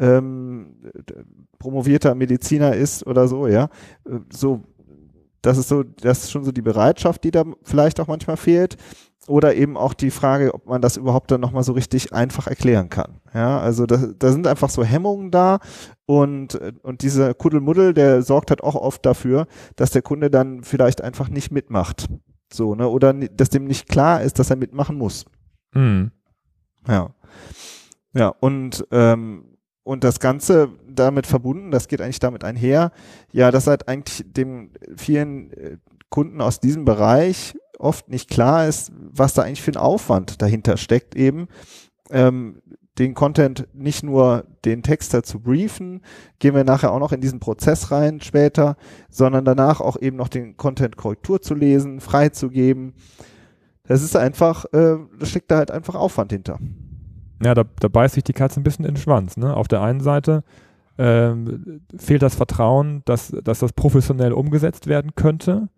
ähm, 0.00 0.74
promovierter 1.58 2.14
Mediziner 2.14 2.74
ist 2.74 3.06
oder 3.06 3.28
so, 3.28 3.46
ja. 3.46 3.68
Äh, 4.04 4.18
So, 4.30 4.62
das 5.42 5.58
ist 5.58 5.68
so, 5.68 5.82
das 5.82 6.24
ist 6.24 6.30
schon 6.32 6.44
so 6.44 6.52
die 6.52 6.62
Bereitschaft, 6.62 7.24
die 7.24 7.30
da 7.30 7.44
vielleicht 7.62 8.00
auch 8.00 8.08
manchmal 8.08 8.36
fehlt. 8.36 8.76
Oder 9.26 9.54
eben 9.54 9.76
auch 9.76 9.92
die 9.94 10.10
Frage, 10.10 10.54
ob 10.54 10.66
man 10.66 10.80
das 10.80 10.96
überhaupt 10.96 11.30
dann 11.30 11.42
nochmal 11.42 11.62
so 11.62 11.72
richtig 11.72 12.12
einfach 12.12 12.46
erklären 12.46 12.88
kann. 12.88 13.20
Ja, 13.34 13.60
also 13.60 13.86
da, 13.86 14.08
da 14.18 14.32
sind 14.32 14.46
einfach 14.46 14.70
so 14.70 14.82
Hemmungen 14.82 15.30
da 15.30 15.60
und, 16.06 16.58
und 16.82 17.02
dieser 17.02 17.34
Kuddelmuddel, 17.34 17.92
der 17.94 18.22
sorgt 18.22 18.50
halt 18.50 18.64
auch 18.64 18.74
oft 18.74 19.04
dafür, 19.04 19.46
dass 19.76 19.90
der 19.90 20.02
Kunde 20.02 20.30
dann 20.30 20.64
vielleicht 20.64 21.02
einfach 21.02 21.28
nicht 21.28 21.52
mitmacht. 21.52 22.08
So, 22.52 22.74
ne, 22.74 22.88
oder 22.88 23.12
dass 23.12 23.50
dem 23.50 23.66
nicht 23.66 23.88
klar 23.88 24.22
ist, 24.22 24.38
dass 24.38 24.50
er 24.50 24.56
mitmachen 24.56 24.96
muss. 24.96 25.26
Hm. 25.74 26.10
Ja. 26.88 27.10
Ja, 28.14 28.28
und, 28.40 28.84
ähm, 28.90 29.44
und 29.82 30.04
das 30.04 30.20
Ganze 30.20 30.70
damit 30.88 31.26
verbunden, 31.26 31.70
das 31.70 31.88
geht 31.88 32.00
eigentlich 32.00 32.18
damit 32.18 32.44
einher, 32.44 32.92
ja, 33.32 33.50
dass 33.50 33.66
halt 33.66 33.88
eigentlich 33.88 34.24
dem 34.26 34.70
vielen 34.96 35.52
äh, 35.52 35.76
Kunden 36.10 36.40
aus 36.40 36.60
diesem 36.60 36.84
Bereich 36.84 37.56
oft 37.78 38.08
nicht 38.08 38.28
klar 38.28 38.66
ist, 38.66 38.92
was 38.94 39.34
da 39.34 39.42
eigentlich 39.42 39.62
für 39.62 39.72
ein 39.72 39.76
Aufwand 39.76 40.42
dahinter 40.42 40.76
steckt, 40.76 41.14
eben 41.16 41.48
ähm, 42.10 42.60
den 42.98 43.14
Content 43.14 43.66
nicht 43.72 44.02
nur 44.02 44.44
den 44.64 44.82
Texter 44.82 45.22
zu 45.22 45.40
briefen, 45.40 46.02
gehen 46.38 46.54
wir 46.54 46.64
nachher 46.64 46.92
auch 46.92 46.98
noch 46.98 47.12
in 47.12 47.22
diesen 47.22 47.40
Prozess 47.40 47.90
rein 47.90 48.20
später, 48.20 48.76
sondern 49.08 49.44
danach 49.44 49.80
auch 49.80 49.96
eben 49.98 50.16
noch 50.16 50.28
den 50.28 50.56
Content 50.56 50.96
Korrektur 50.96 51.40
zu 51.40 51.54
lesen, 51.54 52.00
freizugeben. 52.00 52.92
Das 53.84 54.02
ist 54.02 54.16
einfach, 54.16 54.66
äh, 54.66 54.98
da 55.18 55.26
steckt 55.26 55.50
da 55.50 55.56
halt 55.56 55.70
einfach 55.70 55.94
Aufwand 55.94 56.32
hinter. 56.32 56.58
Ja, 57.42 57.54
da, 57.54 57.64
da 57.80 57.88
beißt 57.88 58.14
sich 58.14 58.24
die 58.24 58.32
Katze 58.32 58.60
ein 58.60 58.62
bisschen 58.62 58.84
in 58.84 58.94
den 58.94 59.00
Schwanz. 59.00 59.36
Ne? 59.36 59.54
Auf 59.56 59.68
der 59.68 59.80
einen 59.82 60.00
Seite 60.00 60.44
ähm, 60.98 61.80
fehlt 61.96 62.22
das 62.22 62.34
Vertrauen, 62.34 63.02
dass, 63.06 63.34
dass 63.42 63.60
das 63.60 63.72
professionell 63.72 64.32
umgesetzt 64.32 64.86
werden 64.86 65.14
könnte. 65.14 65.68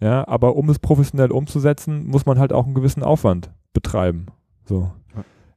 Ja, 0.00 0.26
aber 0.28 0.56
um 0.56 0.68
es 0.68 0.78
professionell 0.78 1.30
umzusetzen, 1.30 2.06
muss 2.06 2.26
man 2.26 2.38
halt 2.38 2.52
auch 2.52 2.66
einen 2.66 2.74
gewissen 2.74 3.02
Aufwand 3.02 3.50
betreiben. 3.72 4.26
So. 4.64 4.92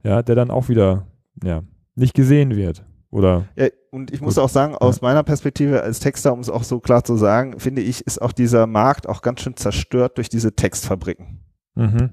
Ja, 0.03 0.22
der 0.22 0.36
dann 0.36 0.51
auch 0.51 0.70
wieder, 0.70 1.08
ja, 1.44 1.63
nicht 1.96 2.13
gesehen 2.13 2.56
wird. 2.56 2.86
Oder 3.12 3.46
Ja, 3.56 3.68
und 3.91 4.12
ich 4.12 4.22
muss 4.22 4.36
Gut. 4.36 4.44
auch 4.44 4.50
sagen, 4.50 4.75
aus 4.75 5.01
meiner 5.01 5.24
Perspektive 5.24 5.82
als 5.82 6.00
Texter, 6.00 6.32
um 6.32 6.39
es 6.39 6.50
auch 6.50 6.63
so 6.63 6.79
klar 6.79 7.03
zu 7.03 7.15
sagen, 7.15 7.60
finde 7.60 7.82
ich, 7.82 8.06
ist 8.06 8.22
auch 8.22 8.32
dieser 8.32 8.68
Markt 8.68 9.10
auch 9.10 9.22
ganz 9.22 9.41
schön 9.41 9.58
zerstört 9.58 10.18
durch 10.18 10.29
diese 10.29 10.56
Textfabriken. 10.56 11.39
mhm. 11.75 12.12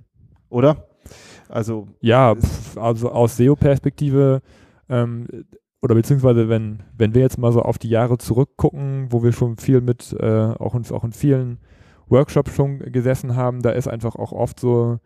Oder? 0.49 0.89
Also, 1.51 1.89
Ja, 2.01 2.35
pf, 2.35 2.77
also 2.79 3.11
aus 3.11 3.37
SEO-Perspektive 3.37 4.43
ähm, 4.89 5.27
oder 5.83 5.95
beziehungsweise 5.95 6.49
wenn, 6.49 6.83
wenn 6.97 7.15
wir 7.15 7.23
jetzt 7.23 7.39
mal 7.39 7.53
so 7.53 7.63
auf 7.63 7.79
die 7.79 7.91
Jahre 7.91 8.19
zurückgucken, 8.19 9.09
wo 9.11 9.23
wir 9.23 9.33
schon 9.33 9.57
viel 9.57 9.81
mit, 9.81 10.15
äh, 10.19 10.55
auch, 10.59 10.75
in, 10.75 10.85
auch 10.91 11.05
in 11.05 11.13
vielen 11.13 11.59
Workshops 12.09 12.55
schon 12.55 12.79
gesessen 12.81 13.37
haben, 13.37 13.63
da 13.63 13.71
ist 13.71 13.89
einfach 13.89 14.17
auch 14.17 14.33
oft 14.33 14.59
so 14.59 14.99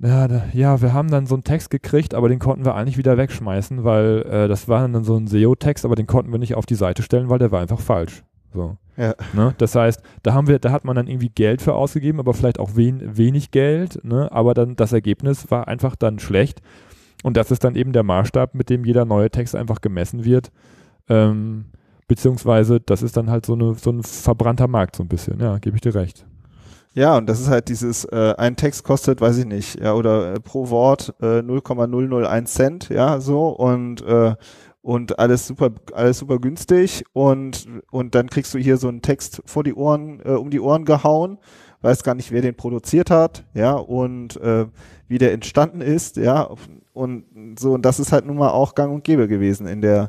ja, 0.00 0.28
da, 0.28 0.44
ja, 0.52 0.80
wir 0.80 0.92
haben 0.92 1.10
dann 1.10 1.26
so 1.26 1.34
einen 1.34 1.42
Text 1.42 1.70
gekriegt, 1.70 2.14
aber 2.14 2.28
den 2.28 2.38
konnten 2.38 2.64
wir 2.64 2.76
eigentlich 2.76 2.98
wieder 2.98 3.16
wegschmeißen, 3.16 3.82
weil 3.82 4.22
äh, 4.30 4.48
das 4.48 4.68
war 4.68 4.86
dann 4.86 5.02
so 5.02 5.16
ein 5.16 5.26
SEO-Text, 5.26 5.84
aber 5.84 5.96
den 5.96 6.06
konnten 6.06 6.30
wir 6.30 6.38
nicht 6.38 6.54
auf 6.54 6.66
die 6.66 6.76
Seite 6.76 7.02
stellen, 7.02 7.28
weil 7.28 7.40
der 7.40 7.50
war 7.50 7.60
einfach 7.60 7.80
falsch. 7.80 8.22
So. 8.52 8.76
Ja. 8.96 9.14
Ne? 9.32 9.54
Das 9.58 9.74
heißt, 9.74 10.02
da 10.22 10.34
haben 10.34 10.48
wir, 10.48 10.58
da 10.58 10.72
hat 10.72 10.84
man 10.84 10.96
dann 10.96 11.06
irgendwie 11.06 11.28
Geld 11.28 11.62
für 11.62 11.74
ausgegeben, 11.74 12.18
aber 12.18 12.34
vielleicht 12.34 12.58
auch 12.58 12.70
wen, 12.74 13.16
wenig 13.16 13.50
Geld, 13.52 14.04
ne? 14.04 14.30
aber 14.32 14.54
dann 14.54 14.74
das 14.74 14.92
Ergebnis 14.92 15.50
war 15.50 15.68
einfach 15.68 15.94
dann 15.94 16.18
schlecht. 16.18 16.60
Und 17.22 17.36
das 17.36 17.50
ist 17.50 17.64
dann 17.64 17.74
eben 17.74 17.92
der 17.92 18.02
Maßstab, 18.02 18.54
mit 18.54 18.70
dem 18.70 18.84
jeder 18.84 19.04
neue 19.04 19.30
Text 19.30 19.54
einfach 19.54 19.80
gemessen 19.80 20.24
wird. 20.24 20.50
Ähm, 21.08 21.66
beziehungsweise, 22.06 22.80
das 22.80 23.02
ist 23.02 23.16
dann 23.16 23.30
halt 23.30 23.46
so, 23.46 23.54
eine, 23.54 23.74
so 23.74 23.90
ein 23.90 24.02
verbrannter 24.02 24.68
Markt, 24.68 24.96
so 24.96 25.02
ein 25.02 25.08
bisschen. 25.08 25.40
Ja, 25.40 25.58
gebe 25.58 25.76
ich 25.76 25.80
dir 25.80 25.94
recht. 25.94 26.26
Ja, 26.94 27.16
und 27.16 27.28
das 27.28 27.40
ist 27.40 27.48
halt 27.48 27.68
dieses, 27.68 28.04
äh, 28.06 28.34
ein 28.38 28.56
Text 28.56 28.82
kostet, 28.82 29.20
weiß 29.20 29.38
ich 29.38 29.46
nicht, 29.46 29.80
ja, 29.80 29.94
oder 29.94 30.34
äh, 30.34 30.40
pro 30.40 30.70
Wort 30.70 31.14
äh, 31.20 31.42
0,001 31.42 32.52
Cent, 32.52 32.88
ja, 32.88 33.20
so 33.20 33.48
und 33.50 34.02
äh, 34.02 34.34
und 34.88 35.18
alles 35.18 35.46
super, 35.46 35.70
alles 35.92 36.16
super 36.16 36.38
günstig 36.38 37.04
und 37.12 37.68
und 37.90 38.14
dann 38.14 38.30
kriegst 38.30 38.54
du 38.54 38.58
hier 38.58 38.78
so 38.78 38.88
einen 38.88 39.02
Text 39.02 39.42
vor 39.44 39.62
die 39.62 39.74
Ohren, 39.74 40.22
äh, 40.24 40.30
um 40.30 40.48
die 40.48 40.60
Ohren 40.60 40.86
gehauen, 40.86 41.36
weiß 41.82 42.02
gar 42.02 42.14
nicht, 42.14 42.32
wer 42.32 42.40
den 42.40 42.54
produziert 42.54 43.10
hat, 43.10 43.44
ja, 43.52 43.74
und 43.74 44.40
äh, 44.40 44.64
wie 45.06 45.18
der 45.18 45.34
entstanden 45.34 45.82
ist, 45.82 46.16
ja, 46.16 46.48
und 46.94 47.24
so 47.58 47.74
und 47.74 47.84
das 47.84 48.00
ist 48.00 48.12
halt 48.12 48.24
nun 48.24 48.38
mal 48.38 48.48
auch 48.48 48.74
Gang 48.74 48.94
und 48.94 49.04
Gäbe 49.04 49.28
gewesen 49.28 49.66
in 49.66 49.82
der 49.82 50.08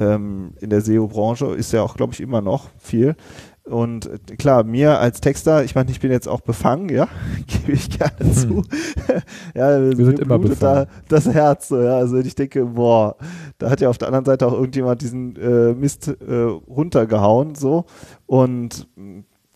ähm, 0.00 0.54
in 0.58 0.70
der 0.70 0.80
SEO-Branche, 0.80 1.48
ist 1.54 1.74
ja 1.74 1.82
auch, 1.82 1.94
glaube 1.94 2.14
ich, 2.14 2.20
immer 2.22 2.40
noch 2.40 2.70
viel. 2.78 3.16
Und 3.64 4.06
äh, 4.06 4.36
klar, 4.36 4.62
mir 4.62 4.98
als 4.98 5.20
Texter, 5.20 5.64
ich 5.64 5.74
meine, 5.74 5.90
ich 5.90 6.00
bin 6.00 6.10
jetzt 6.10 6.28
auch 6.28 6.42
befangen, 6.42 6.90
ja, 6.90 7.08
gebe 7.46 7.72
ich 7.72 7.90
gerne 7.90 8.18
hm. 8.18 8.32
zu. 8.32 8.62
ja, 9.54 9.80
wir 9.80 10.04
sind 10.04 10.20
immer 10.20 10.38
befangen. 10.38 10.86
Da 11.08 11.16
das 11.16 11.26
Herz, 11.26 11.68
so, 11.68 11.80
ja. 11.80 11.96
Also 11.96 12.18
ich 12.18 12.34
denke, 12.34 12.64
boah, 12.66 13.16
da 13.58 13.70
hat 13.70 13.80
ja 13.80 13.88
auf 13.88 13.98
der 13.98 14.08
anderen 14.08 14.26
Seite 14.26 14.46
auch 14.46 14.52
irgendjemand 14.52 15.00
diesen 15.00 15.36
äh, 15.36 15.72
Mist 15.72 16.08
äh, 16.08 16.34
runtergehauen, 16.34 17.54
so. 17.54 17.86
Und 18.26 18.86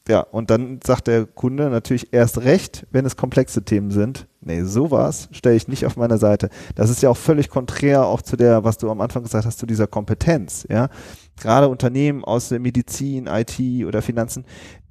ja, 0.08 0.20
und 0.20 0.48
dann 0.48 0.80
sagt 0.84 1.06
der 1.06 1.26
Kunde 1.26 1.68
natürlich 1.68 2.14
erst 2.14 2.38
recht, 2.38 2.86
wenn 2.90 3.04
es 3.04 3.16
komplexe 3.16 3.62
Themen 3.62 3.90
sind. 3.90 4.26
Nee, 4.40 4.62
sowas 4.62 5.28
stelle 5.32 5.56
ich 5.56 5.68
nicht 5.68 5.84
auf 5.84 5.98
meiner 5.98 6.16
Seite. 6.16 6.48
Das 6.74 6.88
ist 6.88 7.02
ja 7.02 7.10
auch 7.10 7.16
völlig 7.16 7.50
konträr 7.50 8.06
auch 8.06 8.22
zu 8.22 8.36
der, 8.36 8.64
was 8.64 8.78
du 8.78 8.90
am 8.90 9.02
Anfang 9.02 9.22
gesagt 9.22 9.44
hast, 9.44 9.58
zu 9.58 9.66
dieser 9.66 9.86
Kompetenz, 9.86 10.66
ja. 10.70 10.88
Gerade 11.40 11.68
Unternehmen 11.68 12.24
aus 12.24 12.48
der 12.48 12.60
Medizin, 12.60 13.26
IT 13.26 13.58
oder 13.86 14.02
Finanzen, 14.02 14.44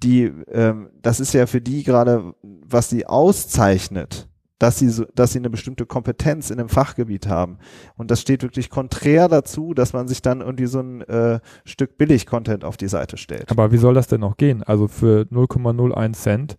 die, 0.04 0.32
ähm, 0.52 0.90
das 1.02 1.20
ist 1.20 1.34
ja 1.34 1.46
für 1.46 1.62
die 1.62 1.84
gerade, 1.84 2.34
was 2.42 2.90
sie 2.90 3.06
auszeichnet, 3.06 4.28
dass 4.60 4.80
sie 4.80 4.90
so, 4.90 5.06
dass 5.16 5.34
sie 5.34 5.40
eine 5.40 5.50
bestimmte 5.50 5.86
Kompetenz 5.86 6.50
in 6.50 6.60
einem 6.60 6.70
Fachgebiet 6.70 7.28
haben. 7.28 7.60
Und 7.96 8.12
das 8.12 8.22
steht 8.22 8.44
wirklich 8.44 8.70
konträr 8.70 9.28
dazu, 9.28 9.74
dass 9.74 9.94
man 9.94 10.08
sich 10.08 10.22
dann 10.22 10.42
irgendwie 10.42 10.66
so 10.66 10.80
ein 10.80 11.02
äh, 11.02 11.40
Stück 11.66 11.98
Billig-Content 11.98 12.64
auf 12.64 12.78
die 12.78 12.88
Seite 12.88 13.18
stellt. 13.18 13.52
Aber 13.52 13.72
wie 13.72 13.78
soll 13.78 13.94
das 13.94 14.08
denn 14.08 14.22
noch 14.22 14.38
gehen? 14.38 14.64
Also 14.64 14.88
für 14.88 15.28
0,01 15.32 16.14
Cent 16.14 16.58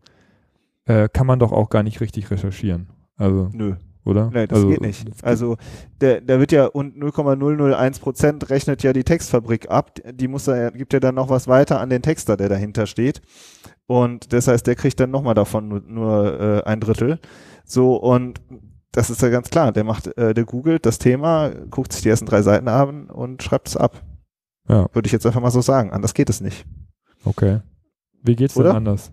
äh, 0.85 1.09
kann 1.09 1.26
man 1.26 1.38
doch 1.38 1.52
auch 1.52 1.71
gar 1.71 1.83
nicht 1.83 2.00
richtig 2.00 2.30
recherchieren. 2.30 2.88
Also 3.16 3.50
Nö. 3.52 3.75
Oder? 4.09 4.31
Nee, 4.33 4.47
das 4.47 4.57
also, 4.57 4.69
geht 4.71 4.81
nicht. 4.81 5.07
Also 5.23 5.59
der, 6.00 6.23
der 6.23 6.41
wird 6.41 6.50
ja 6.50 6.65
und 6.65 6.97
0,001 6.97 7.99
Prozent 7.99 8.49
rechnet 8.49 8.83
ja 8.83 8.95
die 8.95 9.05
Textfabrik 9.05 9.71
ab. 9.71 9.99
Die 10.12 10.29
muss 10.29 10.49
er, 10.49 10.71
gibt 10.71 10.95
ja 10.95 11.00
dann 11.00 11.17
noch 11.17 11.29
was 11.29 11.47
weiter 11.47 11.79
an 11.79 11.91
den 11.91 12.00
Texter, 12.00 12.38
der 12.38 12.49
dahinter 12.49 12.87
steht. 12.87 13.21
Und 13.87 14.33
das 14.33 14.49
heißt, 14.49 14.67
der 14.67 14.77
kriegt 14.77 14.99
dann 14.99 15.11
nochmal 15.11 15.35
davon 15.35 15.69
nur, 15.69 15.83
nur 15.87 16.41
äh, 16.41 16.62
ein 16.65 16.81
Drittel. 16.81 17.21
So, 17.67 17.97
und 17.97 18.41
das 18.93 19.11
ist 19.11 19.21
ja 19.21 19.29
ganz 19.29 19.50
klar. 19.50 19.73
Der 19.73 19.85
macht, 19.85 20.07
äh, 20.17 20.33
der 20.33 20.45
googelt 20.47 20.87
das 20.87 20.99
Thema, 20.99 21.50
guckt 21.69 21.93
sich 21.93 22.00
die 22.00 22.09
ersten 22.09 22.27
drei 22.27 22.41
Seiten 22.41 22.69
an 22.69 23.11
und 23.11 23.43
schreibt 23.43 23.69
es 23.69 23.77
ab. 23.77 24.03
Ja. 24.69 24.88
Würde 24.95 25.07
ich 25.07 25.12
jetzt 25.12 25.27
einfach 25.27 25.43
mal 25.43 25.50
so 25.50 25.61
sagen. 25.61 25.93
Anders 25.93 26.15
geht 26.15 26.31
es 26.31 26.41
nicht. 26.41 26.65
Okay. 27.27 27.61
Wie 28.23 28.37
geht's 28.37 28.55
denn 28.55 28.67
anders? 28.67 29.12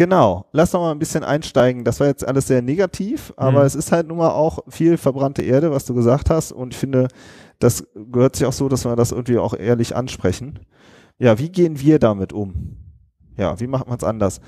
Genau, 0.00 0.46
lass 0.52 0.70
doch 0.70 0.80
mal 0.80 0.92
ein 0.92 0.98
bisschen 0.98 1.24
einsteigen. 1.24 1.84
Das 1.84 2.00
war 2.00 2.06
jetzt 2.06 2.26
alles 2.26 2.46
sehr 2.46 2.62
negativ, 2.62 3.34
aber 3.36 3.60
mhm. 3.60 3.66
es 3.66 3.74
ist 3.74 3.92
halt 3.92 4.08
nun 4.08 4.16
mal 4.16 4.30
auch 4.30 4.60
viel 4.66 4.96
verbrannte 4.96 5.42
Erde, 5.42 5.72
was 5.72 5.84
du 5.84 5.92
gesagt 5.92 6.30
hast. 6.30 6.52
Und 6.52 6.72
ich 6.72 6.78
finde, 6.78 7.08
das 7.58 7.86
gehört 8.10 8.34
sich 8.34 8.46
auch 8.46 8.54
so, 8.54 8.70
dass 8.70 8.86
wir 8.86 8.96
das 8.96 9.12
irgendwie 9.12 9.36
auch 9.36 9.52
ehrlich 9.52 9.94
ansprechen. 9.94 10.60
Ja, 11.18 11.38
wie 11.38 11.50
gehen 11.50 11.80
wir 11.80 11.98
damit 11.98 12.32
um? 12.32 12.78
Ja, 13.36 13.60
wie 13.60 13.66
macht 13.66 13.88
man 13.88 13.98
es 13.98 14.02
anders? 14.02 14.40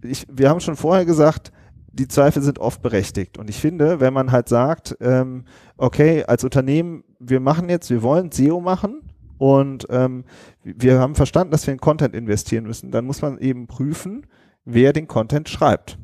Ich, 0.00 0.26
wir 0.32 0.48
haben 0.48 0.60
schon 0.60 0.74
vorher 0.74 1.04
gesagt, 1.04 1.52
die 1.92 2.08
Zweifel 2.08 2.42
sind 2.42 2.58
oft 2.58 2.80
berechtigt. 2.80 3.36
Und 3.36 3.50
ich 3.50 3.58
finde, 3.58 4.00
wenn 4.00 4.14
man 4.14 4.32
halt 4.32 4.48
sagt, 4.48 4.96
ähm, 5.02 5.44
okay, 5.76 6.24
als 6.24 6.44
Unternehmen, 6.44 7.04
wir 7.18 7.40
machen 7.40 7.68
jetzt, 7.68 7.90
wir 7.90 8.02
wollen 8.02 8.32
SEO 8.32 8.62
machen 8.62 9.02
und 9.36 9.86
ähm, 9.90 10.24
wir 10.62 10.98
haben 10.98 11.14
verstanden, 11.14 11.50
dass 11.50 11.66
wir 11.66 11.74
in 11.74 11.80
Content 11.80 12.14
investieren 12.14 12.64
müssen, 12.64 12.90
dann 12.90 13.04
muss 13.04 13.20
man 13.20 13.36
eben 13.36 13.66
prüfen, 13.66 14.24
wer 14.64 14.92
den 14.92 15.06
Content 15.06 15.48
schreibt. 15.48 15.98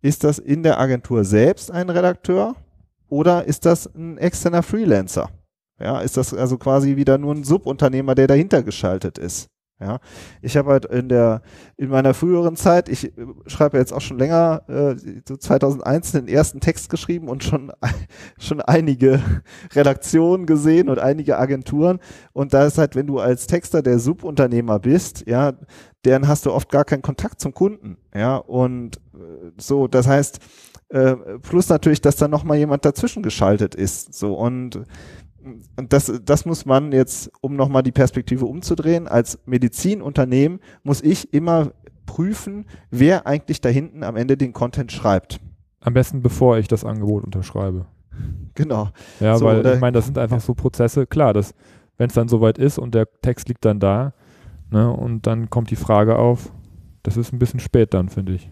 Ist 0.00 0.24
das 0.24 0.38
in 0.38 0.62
der 0.62 0.80
Agentur 0.80 1.24
selbst 1.24 1.70
ein 1.70 1.88
Redakteur 1.88 2.56
oder 3.08 3.44
ist 3.44 3.66
das 3.66 3.86
ein 3.94 4.18
externer 4.18 4.62
Freelancer? 4.62 5.30
Ja, 5.78 6.00
ist 6.00 6.16
das 6.16 6.34
also 6.34 6.58
quasi 6.58 6.96
wieder 6.96 7.18
nur 7.18 7.34
ein 7.34 7.44
Subunternehmer, 7.44 8.14
der 8.14 8.26
dahinter 8.26 8.62
geschaltet 8.62 9.18
ist? 9.18 9.48
Ja, 9.82 9.98
ich 10.42 10.56
habe 10.56 10.70
halt 10.70 10.84
in 10.84 11.08
der 11.08 11.42
in 11.76 11.88
meiner 11.88 12.14
früheren 12.14 12.54
Zeit, 12.54 12.88
ich 12.88 13.06
äh, 13.18 13.26
schreibe 13.46 13.78
jetzt 13.78 13.92
auch 13.92 14.00
schon 14.00 14.18
länger, 14.18 14.62
äh, 14.68 14.94
so 15.26 15.36
2001 15.36 16.12
den 16.12 16.28
ersten 16.28 16.60
Text 16.60 16.88
geschrieben 16.88 17.28
und 17.28 17.42
schon 17.42 17.72
schon 18.38 18.60
einige 18.60 19.20
Redaktionen 19.74 20.46
gesehen 20.46 20.88
und 20.88 21.00
einige 21.00 21.38
Agenturen. 21.38 21.98
Und 22.32 22.54
da 22.54 22.66
ist 22.66 22.78
halt, 22.78 22.94
wenn 22.94 23.08
du 23.08 23.18
als 23.18 23.48
Texter 23.48 23.82
der 23.82 23.98
Subunternehmer 23.98 24.78
bist, 24.78 25.26
ja, 25.26 25.54
dann 26.02 26.28
hast 26.28 26.46
du 26.46 26.52
oft 26.52 26.70
gar 26.70 26.84
keinen 26.84 27.02
Kontakt 27.02 27.40
zum 27.40 27.52
Kunden, 27.52 27.96
ja. 28.14 28.36
Und 28.36 28.98
äh, 29.14 29.50
so, 29.56 29.88
das 29.88 30.06
heißt 30.06 30.38
äh, 30.90 31.16
plus 31.40 31.68
natürlich, 31.70 32.02
dass 32.02 32.16
da 32.16 32.28
noch 32.28 32.44
mal 32.44 32.56
jemand 32.56 32.84
dazwischen 32.84 33.22
geschaltet 33.22 33.74
ist, 33.74 34.14
so. 34.14 34.34
Und 34.34 34.84
und 35.76 35.92
das, 35.92 36.12
das 36.24 36.44
muss 36.44 36.66
man 36.66 36.92
jetzt, 36.92 37.30
um 37.40 37.56
nochmal 37.56 37.82
die 37.82 37.92
Perspektive 37.92 38.46
umzudrehen, 38.46 39.08
als 39.08 39.38
Medizinunternehmen 39.46 40.60
muss 40.82 41.02
ich 41.02 41.32
immer 41.32 41.72
prüfen, 42.06 42.66
wer 42.90 43.26
eigentlich 43.26 43.60
da 43.60 43.68
hinten 43.68 44.02
am 44.02 44.16
Ende 44.16 44.36
den 44.36 44.52
Content 44.52 44.92
schreibt. 44.92 45.40
Am 45.80 45.94
besten 45.94 46.22
bevor 46.22 46.58
ich 46.58 46.68
das 46.68 46.84
Angebot 46.84 47.24
unterschreibe. 47.24 47.86
Genau. 48.54 48.90
Ja, 49.20 49.36
so, 49.36 49.46
weil 49.46 49.66
ich 49.66 49.80
meine, 49.80 49.92
das 49.92 50.06
sind 50.06 50.18
einfach 50.18 50.40
so 50.40 50.54
Prozesse, 50.54 51.06
klar, 51.06 51.34
wenn 51.34 52.08
es 52.08 52.14
dann 52.14 52.28
soweit 52.28 52.58
ist 52.58 52.78
und 52.78 52.94
der 52.94 53.08
Text 53.22 53.48
liegt 53.48 53.64
dann 53.64 53.80
da, 53.80 54.12
ne, 54.70 54.90
und 54.92 55.26
dann 55.26 55.50
kommt 55.50 55.70
die 55.70 55.76
Frage 55.76 56.16
auf, 56.16 56.52
das 57.02 57.16
ist 57.16 57.32
ein 57.32 57.38
bisschen 57.38 57.60
spät 57.60 57.94
dann, 57.94 58.08
finde 58.08 58.34
ich. 58.34 58.50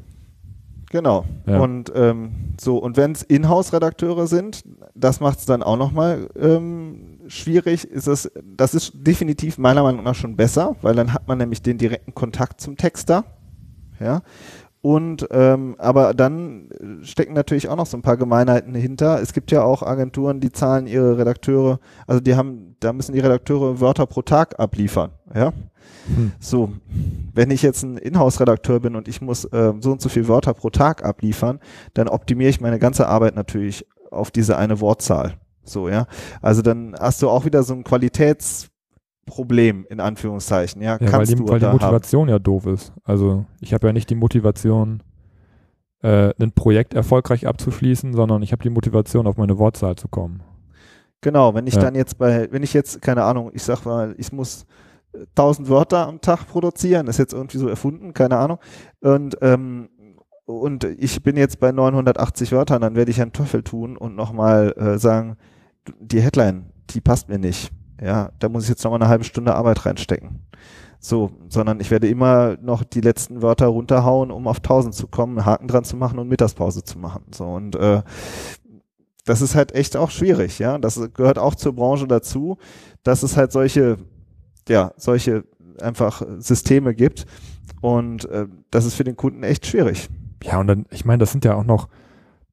Genau. 0.90 1.24
Ja. 1.46 1.60
Und 1.60 1.92
ähm, 1.94 2.54
so, 2.60 2.78
und 2.78 2.96
wenn 2.96 3.12
es 3.12 3.22
Inhouse-Redakteure 3.22 4.26
sind, 4.26 4.64
das 4.94 5.20
macht 5.20 5.38
es 5.38 5.46
dann 5.46 5.62
auch 5.62 5.76
nochmal 5.76 6.28
ähm, 6.36 7.20
schwierig. 7.28 7.84
Ist 7.84 8.08
es, 8.08 8.30
das 8.44 8.74
ist 8.74 8.92
definitiv 8.94 9.56
meiner 9.56 9.84
Meinung 9.84 10.02
nach 10.02 10.16
schon 10.16 10.36
besser, 10.36 10.74
weil 10.82 10.96
dann 10.96 11.14
hat 11.14 11.28
man 11.28 11.38
nämlich 11.38 11.62
den 11.62 11.78
direkten 11.78 12.12
Kontakt 12.12 12.60
zum 12.60 12.76
Texter. 12.76 13.24
Ja. 14.00 14.22
Und 14.82 15.28
ähm, 15.30 15.74
aber 15.78 16.14
dann 16.14 16.70
stecken 17.02 17.34
natürlich 17.34 17.68
auch 17.68 17.76
noch 17.76 17.86
so 17.86 17.98
ein 17.98 18.02
paar 18.02 18.16
Gemeinheiten 18.16 18.74
hinter. 18.74 19.20
Es 19.20 19.34
gibt 19.34 19.50
ja 19.50 19.62
auch 19.62 19.82
Agenturen, 19.82 20.40
die 20.40 20.52
zahlen 20.52 20.86
ihre 20.86 21.18
Redakteure, 21.18 21.80
also 22.06 22.20
die 22.20 22.34
haben, 22.34 22.76
da 22.80 22.94
müssen 22.94 23.12
die 23.12 23.20
Redakteure 23.20 23.80
Wörter 23.80 24.06
pro 24.06 24.22
Tag 24.22 24.58
abliefern. 24.58 25.10
Ja. 25.34 25.52
Hm. 26.06 26.32
So, 26.40 26.72
wenn 27.34 27.50
ich 27.50 27.60
jetzt 27.60 27.82
ein 27.82 27.98
Inhouse-Redakteur 27.98 28.80
bin 28.80 28.96
und 28.96 29.06
ich 29.06 29.20
muss 29.20 29.44
äh, 29.44 29.74
so 29.80 29.92
und 29.92 30.00
so 30.00 30.08
viele 30.08 30.28
Wörter 30.28 30.54
pro 30.54 30.70
Tag 30.70 31.04
abliefern, 31.04 31.60
dann 31.92 32.08
optimiere 32.08 32.48
ich 32.48 32.62
meine 32.62 32.78
ganze 32.78 33.06
Arbeit 33.06 33.36
natürlich 33.36 33.86
auf 34.10 34.30
diese 34.30 34.56
eine 34.56 34.80
Wortzahl. 34.80 35.34
So, 35.62 35.90
ja. 35.90 36.06
Also 36.40 36.62
dann 36.62 36.96
hast 36.98 37.20
du 37.20 37.28
auch 37.28 37.44
wieder 37.44 37.62
so 37.64 37.74
ein 37.74 37.84
Qualitätsproblem 39.30 39.86
in 39.88 40.00
Anführungszeichen, 40.00 40.82
ja. 40.82 40.92
ja 40.92 40.98
Kannst 40.98 41.14
weil 41.14 41.26
die, 41.26 41.34
du 41.34 41.48
weil 41.48 41.60
die 41.60 41.66
Motivation 41.66 42.22
haben. 42.22 42.28
ja 42.28 42.38
doof 42.38 42.66
ist. 42.66 42.92
Also 43.04 43.46
ich 43.60 43.72
habe 43.72 43.86
ja 43.86 43.92
nicht 43.92 44.10
die 44.10 44.14
Motivation, 44.14 45.02
äh, 46.02 46.32
ein 46.40 46.52
Projekt 46.52 46.94
erfolgreich 46.94 47.46
abzuschließen, 47.46 48.12
sondern 48.12 48.42
ich 48.42 48.52
habe 48.52 48.62
die 48.62 48.70
Motivation, 48.70 49.26
auf 49.26 49.36
meine 49.36 49.58
Wortzahl 49.58 49.96
zu 49.96 50.08
kommen. 50.08 50.42
Genau, 51.20 51.54
wenn 51.54 51.66
ich 51.66 51.74
ja. 51.74 51.80
dann 51.80 51.94
jetzt 51.94 52.18
bei, 52.18 52.48
wenn 52.50 52.62
ich 52.62 52.72
jetzt, 52.72 53.02
keine 53.02 53.24
Ahnung, 53.24 53.50
ich 53.52 53.62
sag 53.62 53.84
mal, 53.84 54.14
ich 54.16 54.32
muss 54.32 54.64
1000 55.12 55.68
Wörter 55.68 56.06
am 56.06 56.20
Tag 56.20 56.46
produzieren, 56.46 57.08
ist 57.08 57.18
jetzt 57.18 57.34
irgendwie 57.34 57.58
so 57.58 57.68
erfunden, 57.68 58.14
keine 58.14 58.38
Ahnung. 58.38 58.58
Und, 59.00 59.36
ähm, 59.42 59.90
und 60.46 60.84
ich 60.84 61.22
bin 61.22 61.36
jetzt 61.36 61.60
bei 61.60 61.72
980 61.72 62.52
Wörtern, 62.52 62.80
dann 62.80 62.96
werde 62.96 63.10
ich 63.10 63.20
einen 63.20 63.32
Teufel 63.32 63.62
tun 63.62 63.96
und 63.96 64.16
nochmal 64.16 64.72
äh, 64.76 64.98
sagen, 64.98 65.36
die 66.00 66.20
Headline, 66.20 66.72
die 66.90 67.00
passt 67.00 67.28
mir 67.28 67.38
nicht. 67.38 67.70
Ja, 68.02 68.30
da 68.38 68.48
muss 68.48 68.64
ich 68.64 68.70
jetzt 68.70 68.84
nochmal 68.84 69.00
eine 69.00 69.08
halbe 69.08 69.24
Stunde 69.24 69.54
Arbeit 69.54 69.84
reinstecken. 69.84 70.40
So, 70.98 71.30
sondern 71.48 71.80
ich 71.80 71.90
werde 71.90 72.08
immer 72.08 72.56
noch 72.60 72.84
die 72.84 73.00
letzten 73.00 73.40
Wörter 73.42 73.66
runterhauen, 73.66 74.30
um 74.30 74.46
auf 74.46 74.58
1000 74.58 74.94
zu 74.94 75.06
kommen, 75.06 75.46
Haken 75.46 75.66
dran 75.66 75.84
zu 75.84 75.96
machen 75.96 76.18
und 76.18 76.28
Mittagspause 76.28 76.84
zu 76.84 76.98
machen. 76.98 77.24
So 77.34 77.44
und 77.44 77.74
äh, 77.76 78.02
das 79.24 79.42
ist 79.42 79.54
halt 79.54 79.74
echt 79.74 79.96
auch 79.96 80.10
schwierig, 80.10 80.58
ja. 80.58 80.76
Das 80.78 81.00
gehört 81.14 81.38
auch 81.38 81.54
zur 81.54 81.74
Branche 81.74 82.06
dazu, 82.06 82.58
dass 83.02 83.22
es 83.22 83.36
halt 83.36 83.52
solche, 83.52 83.96
ja, 84.68 84.92
solche 84.96 85.44
einfach 85.80 86.22
Systeme 86.38 86.94
gibt 86.94 87.26
und 87.80 88.26
äh, 88.26 88.46
das 88.70 88.84
ist 88.84 88.94
für 88.94 89.04
den 89.04 89.16
Kunden 89.16 89.42
echt 89.42 89.66
schwierig. 89.66 90.08
Ja, 90.42 90.60
und 90.60 90.66
dann, 90.66 90.86
ich 90.90 91.04
meine, 91.04 91.18
das 91.18 91.32
sind 91.32 91.44
ja 91.44 91.54
auch 91.54 91.64
noch, 91.64 91.88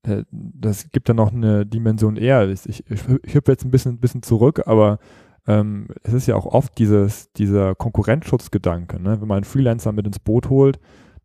äh, 0.04 0.24
das 0.32 0.90
gibt 0.92 1.10
ja 1.10 1.14
noch 1.14 1.34
eine 1.34 1.66
Dimension 1.66 2.16
eher. 2.16 2.48
Ich, 2.50 2.68
ich, 2.68 2.84
ich 2.90 3.34
hüpfe 3.34 3.52
jetzt 3.52 3.66
ein 3.66 3.72
bisschen, 3.72 4.00
bisschen 4.00 4.24
zurück, 4.24 4.64
aber 4.66 5.00
ähm, 5.48 5.88
es 6.04 6.14
ist 6.14 6.28
ja 6.28 6.36
auch 6.36 6.46
oft 6.46 6.78
dieses, 6.78 7.32
dieser 7.34 7.74
Konkurrenzschutzgedanke, 7.74 9.02
ne? 9.02 9.22
wenn 9.22 9.28
man 9.28 9.38
einen 9.38 9.44
Freelancer 9.46 9.92
mit 9.94 10.06
ins 10.06 10.20
Boot 10.20 10.50
holt, 10.50 10.80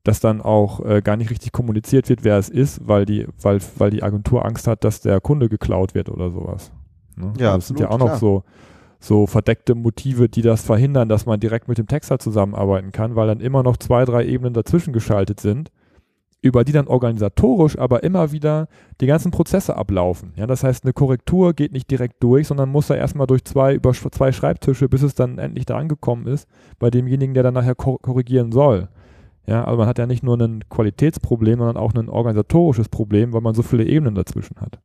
dass 0.04 0.20
dann 0.20 0.40
auch 0.40 0.84
äh, 0.84 1.02
gar 1.02 1.16
nicht 1.16 1.30
richtig 1.30 1.52
kommuniziert 1.52 2.08
wird, 2.08 2.24
wer 2.24 2.38
es 2.38 2.48
ist, 2.48 2.86
weil 2.86 3.04
die, 3.04 3.26
weil, 3.40 3.58
weil 3.78 3.90
die 3.90 4.02
Agentur 4.02 4.44
Angst 4.44 4.66
hat, 4.66 4.84
dass 4.84 5.00
der 5.00 5.20
Kunde 5.20 5.48
geklaut 5.48 5.94
wird 5.94 6.08
oder 6.08 6.30
sowas. 6.30 6.72
Ne? 7.16 7.32
Ja, 7.38 7.48
also 7.48 7.58
das 7.58 7.68
sind 7.68 7.80
ja 7.80 7.90
auch 7.90 7.98
noch 7.98 8.16
so, 8.16 8.44
so 9.00 9.26
verdeckte 9.26 9.74
Motive, 9.74 10.28
die 10.28 10.42
das 10.42 10.62
verhindern, 10.62 11.08
dass 11.08 11.26
man 11.26 11.40
direkt 11.40 11.68
mit 11.68 11.78
dem 11.78 11.88
Texter 11.88 12.18
zusammenarbeiten 12.18 12.92
kann, 12.92 13.16
weil 13.16 13.26
dann 13.26 13.40
immer 13.40 13.62
noch 13.62 13.76
zwei, 13.76 14.04
drei 14.04 14.24
Ebenen 14.24 14.54
dazwischen 14.54 14.92
geschaltet 14.92 15.40
sind 15.40 15.70
über 16.42 16.64
die 16.64 16.72
dann 16.72 16.88
organisatorisch 16.88 17.78
aber 17.78 18.02
immer 18.02 18.32
wieder 18.32 18.68
die 19.00 19.06
ganzen 19.06 19.30
Prozesse 19.30 19.76
ablaufen. 19.76 20.32
Ja, 20.36 20.46
das 20.46 20.64
heißt, 20.64 20.84
eine 20.84 20.92
Korrektur 20.92 21.54
geht 21.54 21.72
nicht 21.72 21.90
direkt 21.90 22.22
durch, 22.22 22.48
sondern 22.48 22.68
muss 22.68 22.88
da 22.88 22.96
erstmal 22.96 23.28
durch 23.28 23.44
zwei, 23.44 23.74
über 23.74 23.92
zwei 23.92 24.32
Schreibtische, 24.32 24.88
bis 24.88 25.02
es 25.02 25.14
dann 25.14 25.38
endlich 25.38 25.66
da 25.66 25.78
angekommen 25.78 26.26
ist, 26.26 26.48
bei 26.80 26.90
demjenigen, 26.90 27.32
der 27.32 27.44
dann 27.44 27.54
nachher 27.54 27.76
korrigieren 27.76 28.50
soll. 28.50 28.88
Ja, 29.46 29.64
also 29.64 29.78
man 29.78 29.86
hat 29.86 29.98
ja 29.98 30.06
nicht 30.06 30.22
nur 30.22 30.38
ein 30.38 30.68
Qualitätsproblem, 30.68 31.58
sondern 31.58 31.76
auch 31.76 31.94
ein 31.94 32.08
organisatorisches 32.08 32.88
Problem, 32.88 33.32
weil 33.32 33.40
man 33.40 33.54
so 33.54 33.62
viele 33.62 33.84
Ebenen 33.84 34.14
dazwischen 34.14 34.56
hat. 34.60 34.80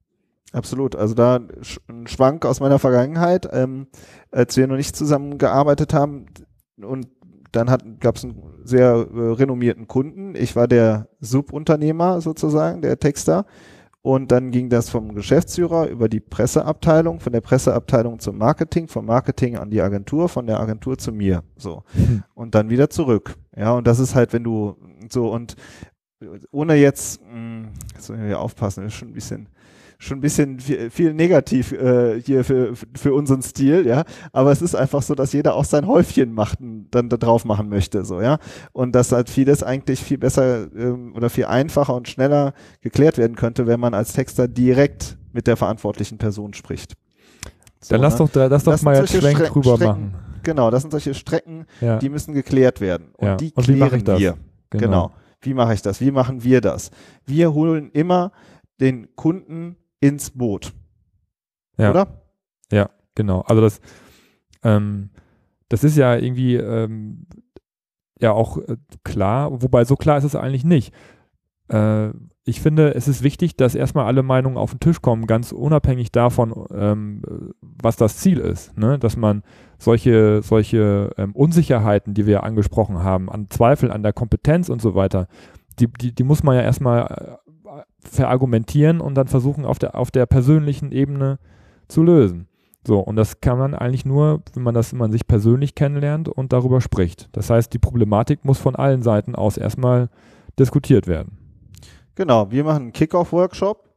Absolut. 0.53 0.95
Also 0.95 1.15
da 1.15 1.39
ein 1.87 2.07
Schwank 2.07 2.45
aus 2.45 2.59
meiner 2.59 2.79
Vergangenheit, 2.79 3.49
ähm, 3.51 3.87
als 4.31 4.55
wir 4.57 4.67
noch 4.67 4.77
nicht 4.77 4.95
zusammengearbeitet 4.95 5.93
haben 5.93 6.27
und 6.81 7.07
dann 7.51 7.67
gab 7.99 8.15
es 8.15 8.23
einen 8.23 8.41
sehr 8.67 9.07
äh, 9.13 9.31
renommierten 9.31 9.87
Kunden. 9.87 10.35
Ich 10.35 10.55
war 10.55 10.67
der 10.67 11.07
Subunternehmer 11.19 12.21
sozusagen, 12.21 12.81
der 12.81 12.99
Texter. 12.99 13.45
Und 14.01 14.31
dann 14.31 14.51
ging 14.51 14.69
das 14.69 14.89
vom 14.89 15.15
Geschäftsführer 15.15 15.89
über 15.89 16.07
die 16.07 16.21
Presseabteilung, 16.21 17.19
von 17.19 17.33
der 17.33 17.41
Presseabteilung 17.41 18.19
zum 18.19 18.37
Marketing, 18.37 18.87
vom 18.87 19.05
Marketing 19.05 19.57
an 19.57 19.69
die 19.69 19.81
Agentur, 19.81 20.29
von 20.29 20.47
der 20.47 20.59
Agentur 20.59 20.97
zu 20.97 21.11
mir. 21.11 21.43
So. 21.57 21.83
Hm. 21.93 22.23
Und 22.33 22.55
dann 22.55 22.69
wieder 22.69 22.89
zurück. 22.89 23.35
Ja, 23.55 23.73
und 23.73 23.85
das 23.85 23.99
ist 23.99 24.15
halt, 24.15 24.31
wenn 24.31 24.43
du 24.43 24.77
so 25.09 25.31
und 25.31 25.55
ohne 26.51 26.75
jetzt, 26.75 27.21
mh, 27.21 27.31
hm, 27.31 27.69
jetzt 27.95 28.09
müssen 28.09 28.27
wir 28.27 28.39
aufpassen, 28.39 28.83
das 28.83 28.93
ist 28.93 28.99
schon 28.99 29.09
ein 29.09 29.13
bisschen 29.13 29.49
schon 29.99 30.19
ein 30.19 30.21
bisschen 30.21 30.59
viel, 30.59 30.89
viel 30.89 31.13
negativ 31.13 31.71
äh, 31.71 32.21
hier 32.21 32.43
für, 32.43 32.73
für 32.95 33.13
unseren 33.13 33.41
Stil, 33.41 33.85
ja. 33.87 34.03
Aber 34.31 34.51
es 34.51 34.61
ist 34.61 34.75
einfach 34.75 35.01
so, 35.01 35.15
dass 35.15 35.33
jeder 35.33 35.55
auch 35.55 35.65
sein 35.65 35.87
Häufchen 35.87 36.33
macht, 36.33 36.59
dann 36.59 37.09
da 37.09 37.17
drauf 37.17 37.45
machen 37.45 37.69
möchte, 37.69 38.05
so, 38.05 38.21
ja. 38.21 38.37
Und 38.73 38.93
dass 38.93 39.11
halt 39.11 39.29
vieles 39.29 39.63
eigentlich 39.63 40.01
viel 40.01 40.17
besser 40.17 40.71
ähm, 40.75 41.13
oder 41.15 41.29
viel 41.29 41.45
einfacher 41.45 41.95
und 41.95 42.07
schneller 42.07 42.53
geklärt 42.81 43.17
werden 43.17 43.35
könnte, 43.35 43.67
wenn 43.67 43.79
man 43.79 43.93
als 43.93 44.13
Texter 44.13 44.47
direkt 44.47 45.17
mit 45.33 45.47
der 45.47 45.57
verantwortlichen 45.57 46.17
Person 46.17 46.53
spricht. 46.53 46.93
So, 47.79 47.95
dann 47.95 48.01
lass 48.01 48.19
ne? 48.19 48.29
doch, 48.31 48.49
lass 48.49 48.63
doch 48.63 48.81
mal 48.81 48.95
jetzt 48.95 49.15
Schwenk 49.15 49.37
Stre 49.37 49.47
drüber 49.49 49.75
Strecken, 49.75 49.85
machen. 49.85 50.15
Genau, 50.43 50.71
das 50.71 50.81
sind 50.81 50.91
solche 50.91 51.13
Strecken, 51.13 51.65
ja. 51.81 51.97
die 51.97 52.09
müssen 52.09 52.33
geklärt 52.33 52.81
werden. 52.81 53.09
Und 53.17 53.27
ja. 53.27 53.35
die 53.35 53.51
und 53.53 53.63
klären 53.63 54.05
wir. 54.05 54.37
Genau. 54.69 54.85
genau. 54.85 55.11
Wie 55.41 55.53
mache 55.53 55.73
ich 55.73 55.81
das? 55.81 56.01
Wie 56.01 56.11
machen 56.11 56.43
wir 56.43 56.61
das? 56.61 56.91
Wir 57.25 57.53
holen 57.53 57.91
immer 57.91 58.31
den 58.79 59.15
Kunden 59.15 59.77
ins 59.99 60.31
Boot. 60.31 60.73
Ja. 61.77 61.91
Oder? 61.91 62.21
Ja, 62.71 62.89
genau. 63.15 63.41
Also 63.41 63.61
das, 63.61 63.81
ähm, 64.63 65.09
das 65.69 65.83
ist 65.83 65.97
ja 65.97 66.15
irgendwie 66.15 66.55
ähm, 66.55 67.27
ja 68.19 68.31
auch 68.31 68.57
äh, 68.57 68.77
klar, 69.03 69.61
wobei 69.61 69.85
so 69.85 69.95
klar 69.95 70.17
ist 70.17 70.23
es 70.23 70.35
eigentlich 70.35 70.63
nicht. 70.63 70.93
Äh, 71.69 72.09
ich 72.43 72.61
finde, 72.61 72.95
es 72.95 73.09
ist 73.09 73.23
wichtig, 73.23 73.57
dass 73.57 73.75
erstmal 73.75 74.05
alle 74.05 74.23
Meinungen 74.23 74.57
auf 74.57 74.71
den 74.71 74.79
Tisch 74.79 75.01
kommen, 75.01 75.27
ganz 75.27 75.51
unabhängig 75.51 76.13
davon, 76.13 76.65
ähm, 76.73 77.21
was 77.61 77.97
das 77.97 78.17
Ziel 78.17 78.39
ist. 78.39 78.77
Ne? 78.77 78.97
Dass 78.97 79.17
man 79.17 79.43
solche, 79.77 80.41
solche 80.41 81.11
ähm, 81.17 81.35
Unsicherheiten, 81.35 82.13
die 82.13 82.25
wir 82.25 82.43
angesprochen 82.43 83.03
haben, 83.03 83.29
an 83.29 83.49
Zweifel 83.49 83.91
an 83.91 84.01
der 84.01 84.13
Kompetenz 84.13 84.69
und 84.69 84.81
so 84.81 84.95
weiter, 84.95 85.27
die, 85.79 85.87
die, 85.87 86.15
die 86.15 86.23
muss 86.23 86.41
man 86.41 86.55
ja 86.55 86.61
erstmal 86.61 87.39
verargumentieren 88.03 89.01
und 89.01 89.15
dann 89.15 89.27
versuchen, 89.27 89.65
auf 89.65 89.79
der, 89.79 89.95
auf 89.95 90.11
der 90.11 90.25
persönlichen 90.25 90.91
Ebene 90.91 91.39
zu 91.87 92.03
lösen. 92.03 92.47
So, 92.85 92.99
und 92.99 93.17
das 93.17 93.41
kann 93.41 93.57
man 93.57 93.75
eigentlich 93.75 94.05
nur, 94.05 94.43
wenn 94.53 94.63
man 94.63 94.73
das, 94.73 94.93
wenn 94.93 94.99
man 94.99 95.11
sich 95.11 95.27
persönlich 95.27 95.75
kennenlernt 95.75 96.29
und 96.29 96.53
darüber 96.53 96.79
spricht. 96.79 97.27
Das 97.33 97.49
heißt, 97.49 97.73
die 97.73 97.79
Problematik 97.79 98.45
muss 98.45 98.59
von 98.59 98.77
allen 98.77 99.03
Seiten 99.03 99.35
aus 99.35 99.57
erstmal 99.57 100.09
diskutiert 100.57 101.05
werden. 101.05 101.37
Genau, 102.15 102.49
wir 102.49 102.63
machen 102.63 102.83
einen 102.83 102.93
Kickoff-Workshop 102.93 103.89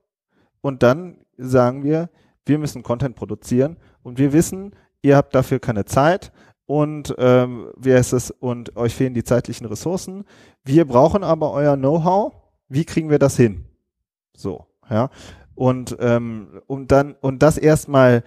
und 0.61 0.83
dann 0.83 1.19
sagen 1.37 1.85
wir, 1.85 2.11
wir 2.45 2.59
müssen 2.59 2.83
Content 2.83 3.15
produzieren 3.15 3.77
und 4.03 4.19
wir 4.19 4.33
wissen, 4.33 4.75
ihr 5.03 5.17
habt 5.17 5.35
dafür 5.37 5.61
keine 5.61 5.85
Zeit 5.85 6.33
und 6.67 7.15
ähm, 7.19 7.71
wie 7.77 7.95
heißt 7.95 8.13
es 8.13 8.31
und 8.33 8.77
euch 8.77 8.95
fehlen 8.95 9.15
die 9.15 9.25
zeitlichen 9.25 9.67
Ressourcen. 9.67 10.25
Wir 10.65 10.85
brauchen 10.85 11.23
aber 11.23 11.53
euer 11.53 11.77
Know-how. 11.77 12.33
Wie 12.69 12.85
kriegen 12.85 13.09
wir 13.09 13.19
das 13.19 13.37
hin? 13.37 13.67
So, 14.41 14.67
ja. 14.89 15.11
Und, 15.55 15.97
ähm, 16.01 16.63
und 16.67 16.91
dann, 16.91 17.15
und 17.21 17.43
das 17.43 17.59
erstmal 17.59 18.23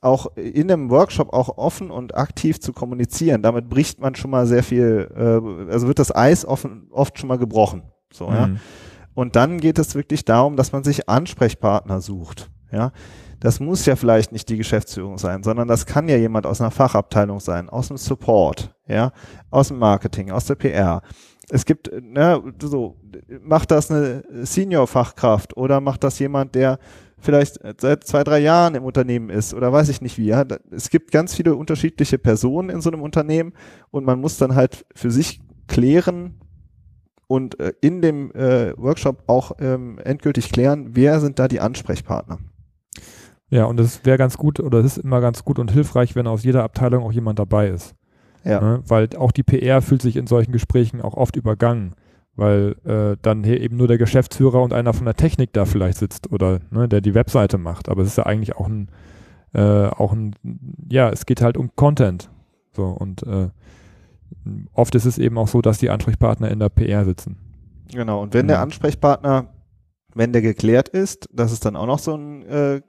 auch 0.00 0.36
in 0.36 0.70
einem 0.70 0.90
Workshop 0.90 1.32
auch 1.32 1.56
offen 1.56 1.90
und 1.90 2.14
aktiv 2.14 2.60
zu 2.60 2.72
kommunizieren. 2.72 3.42
Damit 3.42 3.68
bricht 3.68 4.00
man 4.00 4.14
schon 4.14 4.30
mal 4.30 4.46
sehr 4.46 4.62
viel, 4.62 5.08
äh, 5.16 5.72
also 5.72 5.88
wird 5.88 5.98
das 5.98 6.14
Eis 6.14 6.44
offen, 6.44 6.88
oft 6.90 7.18
schon 7.18 7.28
mal 7.28 7.38
gebrochen. 7.38 7.82
So, 8.12 8.28
mhm. 8.28 8.34
ja. 8.34 8.50
Und 9.14 9.36
dann 9.36 9.58
geht 9.58 9.78
es 9.78 9.94
wirklich 9.94 10.24
darum, 10.24 10.56
dass 10.56 10.72
man 10.72 10.84
sich 10.84 11.08
Ansprechpartner 11.08 12.00
sucht. 12.00 12.50
Ja. 12.70 12.92
Das 13.40 13.60
muss 13.60 13.86
ja 13.86 13.94
vielleicht 13.94 14.32
nicht 14.32 14.48
die 14.48 14.56
Geschäftsführung 14.56 15.18
sein, 15.18 15.42
sondern 15.42 15.68
das 15.68 15.86
kann 15.86 16.08
ja 16.08 16.16
jemand 16.16 16.46
aus 16.46 16.60
einer 16.60 16.70
Fachabteilung 16.70 17.40
sein, 17.40 17.68
aus 17.68 17.88
dem 17.88 17.96
Support, 17.98 18.74
ja, 18.86 19.12
aus 19.50 19.68
dem 19.68 19.78
Marketing, 19.78 20.30
aus 20.30 20.46
der 20.46 20.54
PR 20.54 21.02
es 21.50 21.64
gibt, 21.64 21.90
ne, 21.92 22.42
so, 22.60 22.96
macht 23.42 23.70
das 23.70 23.90
eine 23.90 24.24
Senior-Fachkraft 24.42 25.56
oder 25.56 25.80
macht 25.80 26.04
das 26.04 26.18
jemand, 26.18 26.54
der 26.54 26.78
vielleicht 27.18 27.58
seit 27.80 28.04
zwei, 28.04 28.22
drei 28.22 28.38
Jahren 28.38 28.74
im 28.74 28.84
Unternehmen 28.84 29.30
ist 29.30 29.54
oder 29.54 29.72
weiß 29.72 29.88
ich 29.88 30.00
nicht 30.00 30.18
wie. 30.18 30.26
Ja? 30.26 30.44
Es 30.70 30.90
gibt 30.90 31.10
ganz 31.10 31.34
viele 31.34 31.54
unterschiedliche 31.54 32.18
Personen 32.18 32.70
in 32.70 32.80
so 32.80 32.90
einem 32.90 33.02
Unternehmen 33.02 33.52
und 33.90 34.04
man 34.04 34.20
muss 34.20 34.36
dann 34.36 34.54
halt 34.54 34.84
für 34.94 35.10
sich 35.10 35.40
klären 35.66 36.40
und 37.26 37.58
äh, 37.60 37.72
in 37.80 38.02
dem 38.02 38.30
äh, 38.32 38.76
Workshop 38.76 39.24
auch 39.26 39.52
ähm, 39.58 39.98
endgültig 39.98 40.52
klären, 40.52 40.90
wer 40.92 41.20
sind 41.20 41.38
da 41.38 41.48
die 41.48 41.60
Ansprechpartner. 41.60 42.38
Ja, 43.50 43.64
und 43.64 43.80
es 43.80 44.04
wäre 44.04 44.18
ganz 44.18 44.36
gut 44.36 44.60
oder 44.60 44.78
es 44.78 44.96
ist 44.96 45.04
immer 45.04 45.20
ganz 45.20 45.44
gut 45.44 45.58
und 45.58 45.70
hilfreich, 45.70 46.14
wenn 46.16 46.26
aus 46.26 46.44
jeder 46.44 46.64
Abteilung 46.64 47.04
auch 47.04 47.12
jemand 47.12 47.38
dabei 47.38 47.68
ist. 47.68 47.94
Ja. 48.44 48.60
Ne? 48.60 48.82
Weil 48.86 49.08
auch 49.16 49.32
die 49.32 49.42
PR 49.42 49.82
fühlt 49.82 50.02
sich 50.02 50.16
in 50.16 50.26
solchen 50.26 50.52
Gesprächen 50.52 51.00
auch 51.00 51.14
oft 51.14 51.36
übergangen, 51.36 51.94
weil 52.36 52.76
äh, 52.84 53.16
dann 53.22 53.44
hier 53.44 53.60
eben 53.60 53.76
nur 53.76 53.88
der 53.88 53.98
Geschäftsführer 53.98 54.62
und 54.62 54.72
einer 54.72 54.92
von 54.92 55.06
der 55.06 55.16
Technik 55.16 55.52
da 55.52 55.64
vielleicht 55.64 55.98
sitzt 55.98 56.30
oder 56.30 56.60
ne, 56.70 56.88
der 56.88 57.00
die 57.00 57.14
Webseite 57.14 57.58
macht. 57.58 57.88
Aber 57.88 58.02
es 58.02 58.08
ist 58.08 58.18
ja 58.18 58.26
eigentlich 58.26 58.56
auch 58.56 58.68
ein, 58.68 58.88
äh, 59.54 59.86
auch 59.86 60.12
ein, 60.12 60.34
ja, 60.90 61.08
es 61.10 61.26
geht 61.26 61.40
halt 61.40 61.56
um 61.56 61.74
Content. 61.74 62.30
So 62.72 62.84
und 62.84 63.22
äh, 63.22 63.48
oft 64.72 64.94
ist 64.94 65.06
es 65.06 65.18
eben 65.18 65.38
auch 65.38 65.48
so, 65.48 65.62
dass 65.62 65.78
die 65.78 65.90
Ansprechpartner 65.90 66.50
in 66.50 66.58
der 66.58 66.68
PR 66.68 67.04
sitzen. 67.04 67.36
Genau, 67.92 68.22
und 68.22 68.34
wenn 68.34 68.46
mhm. 68.46 68.48
der 68.48 68.60
Ansprechpartner 68.60 69.46
wenn 70.14 70.32
der 70.32 70.42
geklärt 70.42 70.88
ist, 70.88 71.28
das 71.32 71.52
ist 71.52 71.64
dann 71.64 71.76
auch 71.76 71.86
noch 71.86 71.98
so 71.98 72.16
ein, 72.16 72.42
äh, 72.46 72.80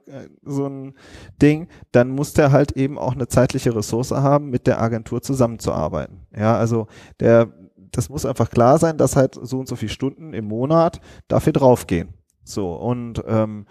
so 0.42 0.66
ein 0.68 0.94
Ding, 1.40 1.68
dann 1.92 2.10
muss 2.10 2.32
der 2.32 2.52
halt 2.52 2.72
eben 2.72 2.98
auch 2.98 3.14
eine 3.14 3.28
zeitliche 3.28 3.74
Ressource 3.74 4.12
haben, 4.12 4.50
mit 4.50 4.66
der 4.66 4.80
Agentur 4.80 5.22
zusammenzuarbeiten. 5.22 6.26
Ja, 6.36 6.56
also 6.56 6.86
der, 7.20 7.52
das 7.92 8.08
muss 8.08 8.26
einfach 8.26 8.50
klar 8.50 8.78
sein, 8.78 8.96
dass 8.96 9.16
halt 9.16 9.38
so 9.40 9.58
und 9.58 9.68
so 9.68 9.76
viele 9.76 9.90
Stunden 9.90 10.32
im 10.32 10.46
Monat 10.46 11.00
dafür 11.28 11.52
draufgehen. 11.52 12.14
So, 12.44 12.74
und, 12.74 13.22
ähm, 13.26 13.66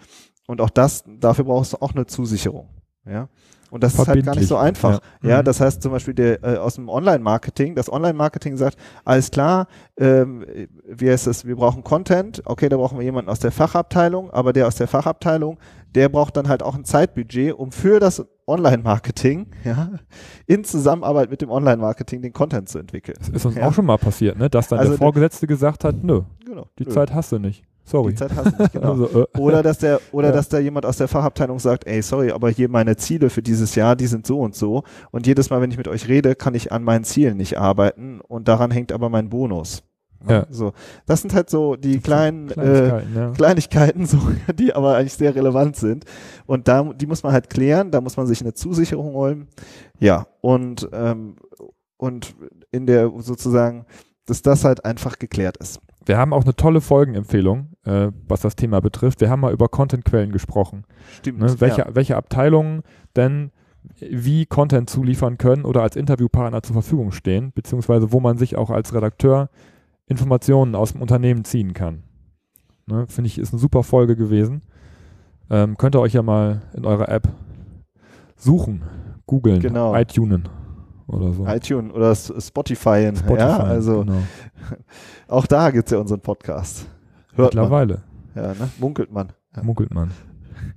und 0.46 0.60
auch 0.60 0.70
das, 0.70 1.04
dafür 1.06 1.44
brauchst 1.46 1.72
du 1.72 1.78
auch 1.80 1.94
eine 1.94 2.06
Zusicherung. 2.06 2.68
Ja. 3.06 3.28
Und 3.70 3.82
das 3.82 3.94
ist 3.94 4.06
halt 4.06 4.24
gar 4.24 4.36
nicht 4.36 4.46
so 4.46 4.56
einfach. 4.56 5.00
Ja, 5.22 5.28
ja 5.30 5.38
mhm. 5.40 5.44
das 5.44 5.60
heißt 5.60 5.82
zum 5.82 5.92
Beispiel 5.92 6.14
der, 6.14 6.42
äh, 6.44 6.56
aus 6.56 6.76
dem 6.76 6.88
Online-Marketing, 6.88 7.74
das 7.74 7.92
Online-Marketing 7.92 8.56
sagt, 8.56 8.76
alles 9.04 9.30
klar, 9.30 9.66
ähm, 9.96 10.44
wie 10.86 11.10
heißt 11.10 11.26
es, 11.26 11.44
wir 11.44 11.56
brauchen 11.56 11.82
Content, 11.82 12.42
okay, 12.46 12.68
da 12.68 12.76
brauchen 12.76 12.98
wir 12.98 13.04
jemanden 13.04 13.30
aus 13.30 13.40
der 13.40 13.50
Fachabteilung, 13.50 14.30
aber 14.30 14.52
der 14.52 14.68
aus 14.68 14.76
der 14.76 14.86
Fachabteilung, 14.86 15.58
der 15.94 16.08
braucht 16.08 16.36
dann 16.36 16.48
halt 16.48 16.62
auch 16.62 16.74
ein 16.76 16.84
Zeitbudget, 16.84 17.54
um 17.54 17.72
für 17.72 17.98
das 17.98 18.24
Online-Marketing, 18.46 19.46
ja, 19.64 19.90
in 20.46 20.62
Zusammenarbeit 20.62 21.30
mit 21.30 21.42
dem 21.42 21.50
Online-Marketing 21.50 22.22
den 22.22 22.32
Content 22.32 22.68
zu 22.68 22.78
entwickeln. 22.78 23.16
Das 23.18 23.28
ist 23.30 23.44
uns 23.44 23.56
Ja. 23.56 23.66
auch 23.66 23.72
schon 23.72 23.86
mal 23.86 23.98
passiert, 23.98 24.38
ne? 24.38 24.48
dass 24.48 24.68
dann 24.68 24.78
Also 24.78 24.92
der 24.92 24.98
Vorgesetzte 24.98 25.46
gesagt 25.46 25.84
hat, 25.84 26.04
nö, 26.04 26.22
Genau. 26.44 26.68
die 26.78 26.84
Nö, 26.84 26.90
Zeit 26.90 27.12
hast 27.12 27.32
du 27.32 27.38
nicht. 27.38 27.64
Sorry. 27.86 28.10
die 28.12 28.16
Zeit 28.18 28.34
hast 28.34 28.52
du 28.58 28.62
nicht, 28.62 28.72
genau. 28.72 28.90
Also, 29.02 29.22
äh, 29.22 29.38
Oder 29.38 29.62
dass 29.62 29.78
der, 29.78 30.00
oder 30.12 30.28
Ja. 30.28 30.34
dass 30.34 30.48
da 30.48 30.58
jemand 30.58 30.84
aus 30.84 30.96
der 30.96 31.08
Fachabteilung 31.08 31.58
sagt, 31.60 31.86
ey, 31.86 32.02
sorry, 32.02 32.32
aber 32.32 32.50
hier 32.50 32.68
meine 32.68 32.96
Ziele 32.96 33.30
für 33.30 33.42
dieses 33.42 33.74
Jahr, 33.76 33.94
die 33.96 34.06
sind 34.08 34.26
so 34.26 34.40
und 34.40 34.54
so. 34.54 34.82
Und 35.12 35.26
jedes 35.26 35.50
Mal, 35.50 35.60
wenn 35.60 35.70
ich 35.70 35.76
mit 35.78 35.88
euch 35.88 36.08
rede, 36.08 36.34
kann 36.34 36.54
ich 36.54 36.72
an 36.72 36.82
meinen 36.82 37.04
Zielen 37.04 37.36
nicht 37.36 37.58
arbeiten 37.58 38.20
und 38.20 38.48
daran 38.48 38.70
hängt 38.70 38.90
aber 38.92 39.08
mein 39.08 39.28
Bonus. 39.30 39.82
Ja. 40.28 40.46
So. 40.50 40.72
Das 41.04 41.20
sind 41.22 41.34
halt 41.34 41.48
so 41.50 41.76
die 41.76 42.00
kleinen, 42.00 42.48
äh, 42.50 42.54
Kleinigkeiten, 42.54 43.14
ja. 43.14 43.30
Kleinigkeiten, 43.30 44.06
so, 44.06 44.18
die 44.58 44.72
aber 44.74 44.96
eigentlich 44.96 45.12
sehr 45.12 45.34
relevant 45.36 45.76
sind. 45.76 46.04
Und 46.46 46.66
da, 46.66 46.82
die 46.82 47.06
muss 47.06 47.22
man 47.22 47.32
halt 47.32 47.48
klären, 47.50 47.92
da 47.92 48.00
muss 48.00 48.16
man 48.16 48.26
sich 48.26 48.40
eine 48.40 48.54
Zusicherung 48.54 49.14
holen. 49.14 49.46
Ja, 50.00 50.26
und, 50.40 50.88
ähm, 50.92 51.36
und 51.98 52.34
in 52.72 52.86
der 52.86 53.12
sozusagen, 53.18 53.84
dass 54.24 54.42
das 54.42 54.64
halt 54.64 54.84
einfach 54.84 55.18
geklärt 55.20 55.58
ist. 55.58 55.80
Wir 56.04 56.18
haben 56.18 56.32
auch 56.32 56.44
eine 56.44 56.54
tolle 56.56 56.80
Folgenempfehlung, 56.80 57.68
äh, 57.86 58.10
was 58.28 58.40
das 58.40 58.56
Thema 58.56 58.80
betrifft. 58.80 59.20
Wir 59.20 59.30
haben 59.30 59.40
mal 59.40 59.52
über 59.52 59.68
Contentquellen 59.68 60.32
gesprochen. 60.32 60.84
Stimmt. 61.18 61.38
Ne? 61.38 61.60
Welche, 61.60 61.82
ja. 61.82 61.94
welche 61.94 62.16
Abteilungen 62.16 62.82
denn 63.14 63.52
wie 64.00 64.46
Content 64.46 64.90
zuliefern 64.90 65.38
können 65.38 65.64
oder 65.64 65.82
als 65.82 65.94
Interviewpartner 65.96 66.62
zur 66.62 66.74
Verfügung 66.74 67.12
stehen, 67.12 67.52
beziehungsweise 67.54 68.12
wo 68.12 68.18
man 68.18 68.36
sich 68.36 68.56
auch 68.56 68.70
als 68.70 68.92
Redakteur 68.92 69.48
Informationen 70.08 70.74
aus 70.74 70.92
dem 70.92 71.02
Unternehmen 71.02 71.44
ziehen 71.44 71.72
kann. 71.72 72.02
Ne? 72.86 73.06
Finde 73.08 73.28
ich, 73.28 73.38
ist 73.38 73.52
eine 73.52 73.60
super 73.60 73.82
Folge 73.82 74.16
gewesen. 74.16 74.62
Ähm, 75.50 75.76
könnt 75.76 75.94
ihr 75.94 76.00
euch 76.00 76.14
ja 76.14 76.22
mal 76.22 76.62
in 76.74 76.84
eurer 76.84 77.08
App 77.08 77.28
suchen, 78.36 78.82
googeln, 79.26 79.60
Genau. 79.60 79.94
iTunen 79.94 80.48
oder 81.06 81.32
so. 81.32 81.46
iTunes 81.46 81.94
oder 81.94 82.14
Spotify. 82.14 83.12
Spotify, 83.14 83.38
ja, 83.38 83.58
also 83.58 84.00
genau. 84.00 84.22
auch 85.28 85.46
da 85.46 85.70
gibt's 85.70 85.92
ja 85.92 85.98
unseren 85.98 86.20
Podcast. 86.20 86.86
Hört 87.36 87.54
man. 87.54 87.64
Mittlerweile 87.64 88.02
Ja, 88.34 88.54
ne? 88.54 88.70
Munkelt 88.78 89.12
man. 89.12 89.32
Ja. 89.54 89.62
munkelt 89.62 89.92
man. 89.94 90.10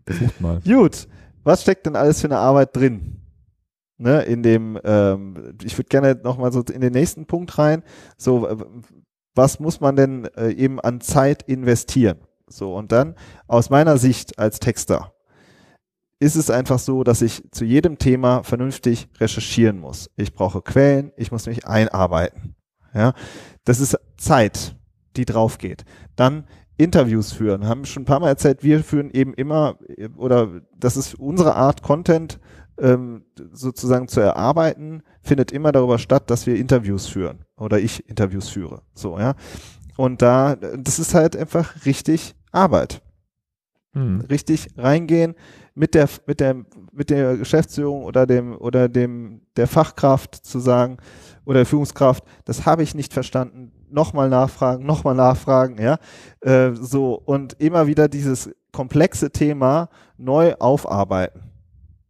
Sucht 0.07 0.41
mal. 0.41 0.61
Gut, 0.65 1.07
was 1.43 1.61
steckt 1.61 1.85
denn 1.85 1.95
alles 1.95 2.21
für 2.21 2.27
eine 2.27 2.37
Arbeit 2.37 2.75
drin? 2.75 3.15
Ne, 3.97 4.21
in 4.21 4.43
dem, 4.43 4.79
ähm, 4.85 5.57
ich 5.61 5.77
würde 5.77 5.89
gerne 5.89 6.15
nochmal 6.23 6.53
so 6.53 6.61
in 6.61 6.79
den 6.79 6.93
nächsten 6.93 7.25
Punkt 7.25 7.57
rein. 7.57 7.83
So, 8.17 8.47
was 9.35 9.59
muss 9.59 9.81
man 9.81 9.97
denn 9.97 10.25
äh, 10.37 10.51
eben 10.51 10.79
an 10.79 11.01
Zeit 11.01 11.43
investieren? 11.43 12.17
So, 12.47 12.75
und 12.75 12.93
dann 12.93 13.15
aus 13.47 13.69
meiner 13.69 13.97
Sicht 13.97 14.39
als 14.39 14.59
Texter 14.59 15.13
ist 16.19 16.35
es 16.35 16.49
einfach 16.49 16.79
so, 16.79 17.03
dass 17.03 17.21
ich 17.21 17.43
zu 17.51 17.63
jedem 17.65 17.97
Thema 17.97 18.43
vernünftig 18.43 19.07
recherchieren 19.19 19.79
muss. 19.79 20.09
Ich 20.17 20.33
brauche 20.33 20.61
Quellen, 20.61 21.11
ich 21.15 21.31
muss 21.31 21.45
mich 21.45 21.65
einarbeiten. 21.65 22.55
Ja, 22.93 23.13
das 23.63 23.79
ist 23.79 23.97
Zeit, 24.17 24.75
die 25.15 25.25
drauf 25.25 25.57
geht. 25.57 25.85
Dann 26.19 26.45
Interviews 26.77 27.31
führen, 27.31 27.65
haben 27.65 27.85
schon 27.85 28.03
ein 28.03 28.05
paar 28.05 28.19
Mal 28.19 28.29
erzählt, 28.29 28.63
wir 28.63 28.83
führen 28.83 29.09
eben 29.11 29.33
immer, 29.33 29.77
oder 30.17 30.61
das 30.77 30.97
ist 30.97 31.15
unsere 31.15 31.55
Art, 31.55 31.81
Content 31.81 32.39
ähm, 32.77 33.23
sozusagen 33.51 34.07
zu 34.07 34.19
erarbeiten, 34.19 35.03
findet 35.21 35.51
immer 35.51 35.71
darüber 35.71 35.97
statt, 35.97 36.29
dass 36.29 36.45
wir 36.45 36.55
Interviews 36.55 37.07
führen 37.07 37.45
oder 37.57 37.79
ich 37.79 38.07
Interviews 38.09 38.49
führe. 38.49 38.81
So, 38.93 39.17
ja. 39.17 39.35
Und 39.95 40.21
da, 40.21 40.55
das 40.55 40.99
ist 40.99 41.13
halt 41.13 41.35
einfach 41.37 41.85
richtig 41.85 42.35
Arbeit. 42.51 43.01
Hm. 43.93 44.21
Richtig 44.21 44.69
reingehen 44.77 45.35
mit 45.75 45.95
der, 45.95 46.09
mit 46.27 46.41
der, 46.41 46.65
mit 46.91 47.09
der 47.09 47.37
Geschäftsführung 47.37 48.03
oder 48.03 48.27
dem, 48.27 48.57
oder 48.57 48.89
dem, 48.89 49.41
der 49.55 49.67
Fachkraft 49.67 50.35
zu 50.35 50.59
sagen, 50.59 50.97
oder 51.45 51.59
der 51.59 51.65
Führungskraft, 51.65 52.23
das 52.45 52.65
habe 52.65 52.83
ich 52.83 52.93
nicht 52.93 53.13
verstanden, 53.13 53.71
nochmal 53.91 54.29
nachfragen, 54.29 54.85
nochmal 54.85 55.15
nachfragen, 55.15 55.81
ja, 55.81 55.97
äh, 56.41 56.73
so, 56.73 57.13
und 57.13 57.53
immer 57.59 57.87
wieder 57.87 58.07
dieses 58.07 58.49
komplexe 58.71 59.31
Thema 59.31 59.89
neu 60.17 60.55
aufarbeiten. 60.59 61.41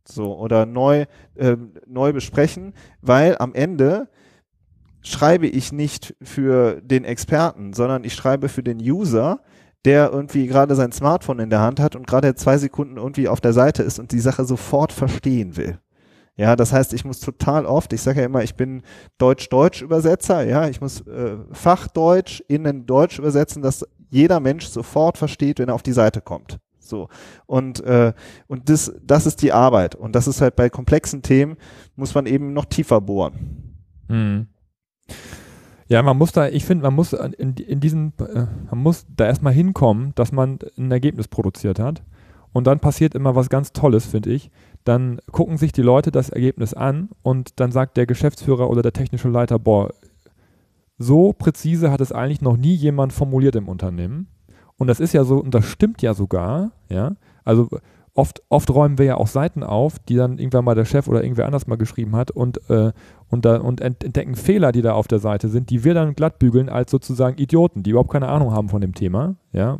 So, 0.05 0.37
oder 0.37 0.65
neu, 0.65 1.05
ähm, 1.37 1.73
neu 1.85 2.13
besprechen, 2.13 2.73
weil 3.01 3.37
am 3.37 3.53
Ende 3.53 4.09
schreibe 5.01 5.47
ich 5.47 5.71
nicht 5.71 6.15
für 6.21 6.81
den 6.81 7.05
Experten, 7.05 7.73
sondern 7.73 8.03
ich 8.03 8.13
schreibe 8.13 8.49
für 8.49 8.63
den 8.63 8.79
User, 8.79 9.39
der 9.85 10.11
irgendwie 10.11 10.47
gerade 10.47 10.75
sein 10.75 10.91
Smartphone 10.91 11.39
in 11.39 11.49
der 11.49 11.61
Hand 11.61 11.79
hat 11.79 11.95
und 11.95 12.07
gerade 12.07 12.35
zwei 12.35 12.57
Sekunden 12.57 12.97
irgendwie 12.97 13.27
auf 13.27 13.39
der 13.39 13.53
Seite 13.53 13.83
ist 13.83 13.99
und 13.99 14.11
die 14.11 14.19
Sache 14.19 14.45
sofort 14.45 14.91
verstehen 14.91 15.55
will. 15.55 15.79
Ja, 16.39 16.55
das 16.55 16.71
heißt, 16.71 16.93
ich 16.93 17.03
muss 17.03 17.19
total 17.19 17.65
oft, 17.65 17.91
ich 17.91 18.01
sage 18.01 18.21
ja 18.21 18.25
immer, 18.25 18.41
ich 18.41 18.55
bin 18.55 18.81
Deutsch-Deutsch-Übersetzer, 19.17 20.47
ja, 20.47 20.69
ich 20.69 20.79
muss 20.79 21.01
äh, 21.01 21.35
Fachdeutsch 21.51 22.41
in 22.47 22.65
ein 22.65 22.85
Deutsch 22.85 23.19
übersetzen, 23.19 23.61
dass 23.61 23.85
jeder 24.09 24.39
Mensch 24.39 24.65
sofort 24.67 25.17
versteht, 25.17 25.59
wenn 25.59 25.67
er 25.67 25.75
auf 25.75 25.83
die 25.83 25.91
Seite 25.91 26.21
kommt. 26.21 26.57
So. 26.79 27.09
Und, 27.45 27.81
äh, 27.81 28.13
und 28.47 28.69
das, 28.69 28.93
das 29.03 29.25
ist 29.25 29.41
die 29.41 29.51
Arbeit. 29.51 29.95
Und 29.95 30.15
das 30.15 30.29
ist 30.29 30.39
halt 30.39 30.55
bei 30.55 30.69
komplexen 30.69 31.23
Themen, 31.23 31.57
muss 31.97 32.15
man 32.15 32.25
eben 32.25 32.53
noch 32.53 32.63
tiefer 32.63 33.01
bohren. 33.01 33.75
Mhm. 34.07 34.47
Ja, 35.89 36.01
man 36.03 36.17
muss 36.17 36.31
da, 36.31 36.47
ich 36.47 36.63
finde, 36.63 36.83
man 36.83 36.93
muss 36.93 37.11
in, 37.11 37.55
in 37.55 37.81
diesen, 37.81 38.13
äh, 38.17 38.45
man 38.71 38.81
muss 38.81 39.05
da 39.13 39.25
erstmal 39.25 39.51
hinkommen, 39.51 40.13
dass 40.15 40.31
man 40.31 40.59
ein 40.77 40.89
Ergebnis 40.89 41.27
produziert 41.27 41.79
hat. 41.79 42.01
Und 42.51 42.65
dann 42.65 42.79
passiert 42.79 43.13
immer 43.13 43.35
was 43.35 43.49
ganz 43.49 43.73
Tolles, 43.73 44.05
finde 44.05 44.31
ich. 44.31 44.49
Dann 44.83 45.19
gucken 45.31 45.57
sich 45.57 45.71
die 45.71 45.81
Leute 45.81 46.11
das 46.11 46.29
Ergebnis 46.29 46.73
an 46.73 47.09
und 47.21 47.59
dann 47.59 47.71
sagt 47.71 47.97
der 47.97 48.05
Geschäftsführer 48.05 48.69
oder 48.69 48.81
der 48.81 48.93
technische 48.93 49.29
Leiter, 49.29 49.59
boah, 49.59 49.89
so 50.97 51.33
präzise 51.33 51.91
hat 51.91 52.01
es 52.01 52.11
eigentlich 52.11 52.41
noch 52.41 52.57
nie 52.57 52.73
jemand 52.73 53.13
formuliert 53.13 53.55
im 53.55 53.69
Unternehmen. 53.69 54.27
Und 54.77 54.87
das 54.87 54.99
ist 54.99 55.13
ja 55.13 55.23
so, 55.23 55.37
und 55.37 55.53
das 55.53 55.65
stimmt 55.65 56.01
ja 56.01 56.13
sogar, 56.13 56.71
ja. 56.89 57.15
Also 57.43 57.67
oft, 58.13 58.41
oft 58.49 58.69
räumen 58.69 58.97
wir 58.97 59.05
ja 59.05 59.15
auch 59.15 59.27
Seiten 59.27 59.63
auf, 59.63 59.99
die 59.99 60.15
dann 60.15 60.37
irgendwann 60.37 60.65
mal 60.65 60.75
der 60.75 60.85
Chef 60.85 61.07
oder 61.07 61.23
irgendwer 61.23 61.45
anders 61.45 61.67
mal 61.67 61.77
geschrieben 61.77 62.15
hat 62.15 62.31
und, 62.31 62.69
äh, 62.69 62.91
und, 63.29 63.45
da, 63.45 63.57
und 63.57 63.81
ent- 63.81 64.03
entdecken 64.03 64.35
Fehler, 64.35 64.71
die 64.71 64.81
da 64.81 64.93
auf 64.93 65.07
der 65.07 65.19
Seite 65.19 65.49
sind, 65.49 65.69
die 65.69 65.83
wir 65.83 65.93
dann 65.93 66.15
glatt 66.15 66.39
bügeln 66.39 66.69
als 66.69 66.91
sozusagen 66.91 67.37
Idioten, 67.37 67.83
die 67.83 67.91
überhaupt 67.91 68.11
keine 68.11 68.27
Ahnung 68.27 68.51
haben 68.51 68.69
von 68.69 68.81
dem 68.81 68.93
Thema, 68.93 69.35
ja. 69.51 69.77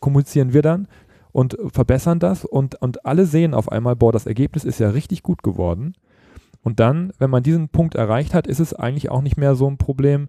Kommunizieren 0.00 0.52
wir 0.52 0.62
dann 0.62 0.86
und 1.34 1.58
verbessern 1.72 2.20
das 2.20 2.44
und, 2.44 2.80
und 2.80 3.04
alle 3.04 3.26
sehen 3.26 3.54
auf 3.54 3.70
einmal, 3.70 3.96
boah, 3.96 4.12
das 4.12 4.24
Ergebnis 4.24 4.62
ist 4.62 4.78
ja 4.78 4.90
richtig 4.90 5.24
gut 5.24 5.42
geworden. 5.42 5.94
Und 6.62 6.78
dann, 6.78 7.12
wenn 7.18 7.28
man 7.28 7.42
diesen 7.42 7.68
Punkt 7.68 7.96
erreicht 7.96 8.34
hat, 8.34 8.46
ist 8.46 8.60
es 8.60 8.72
eigentlich 8.72 9.10
auch 9.10 9.20
nicht 9.20 9.36
mehr 9.36 9.56
so 9.56 9.68
ein 9.68 9.76
Problem, 9.76 10.28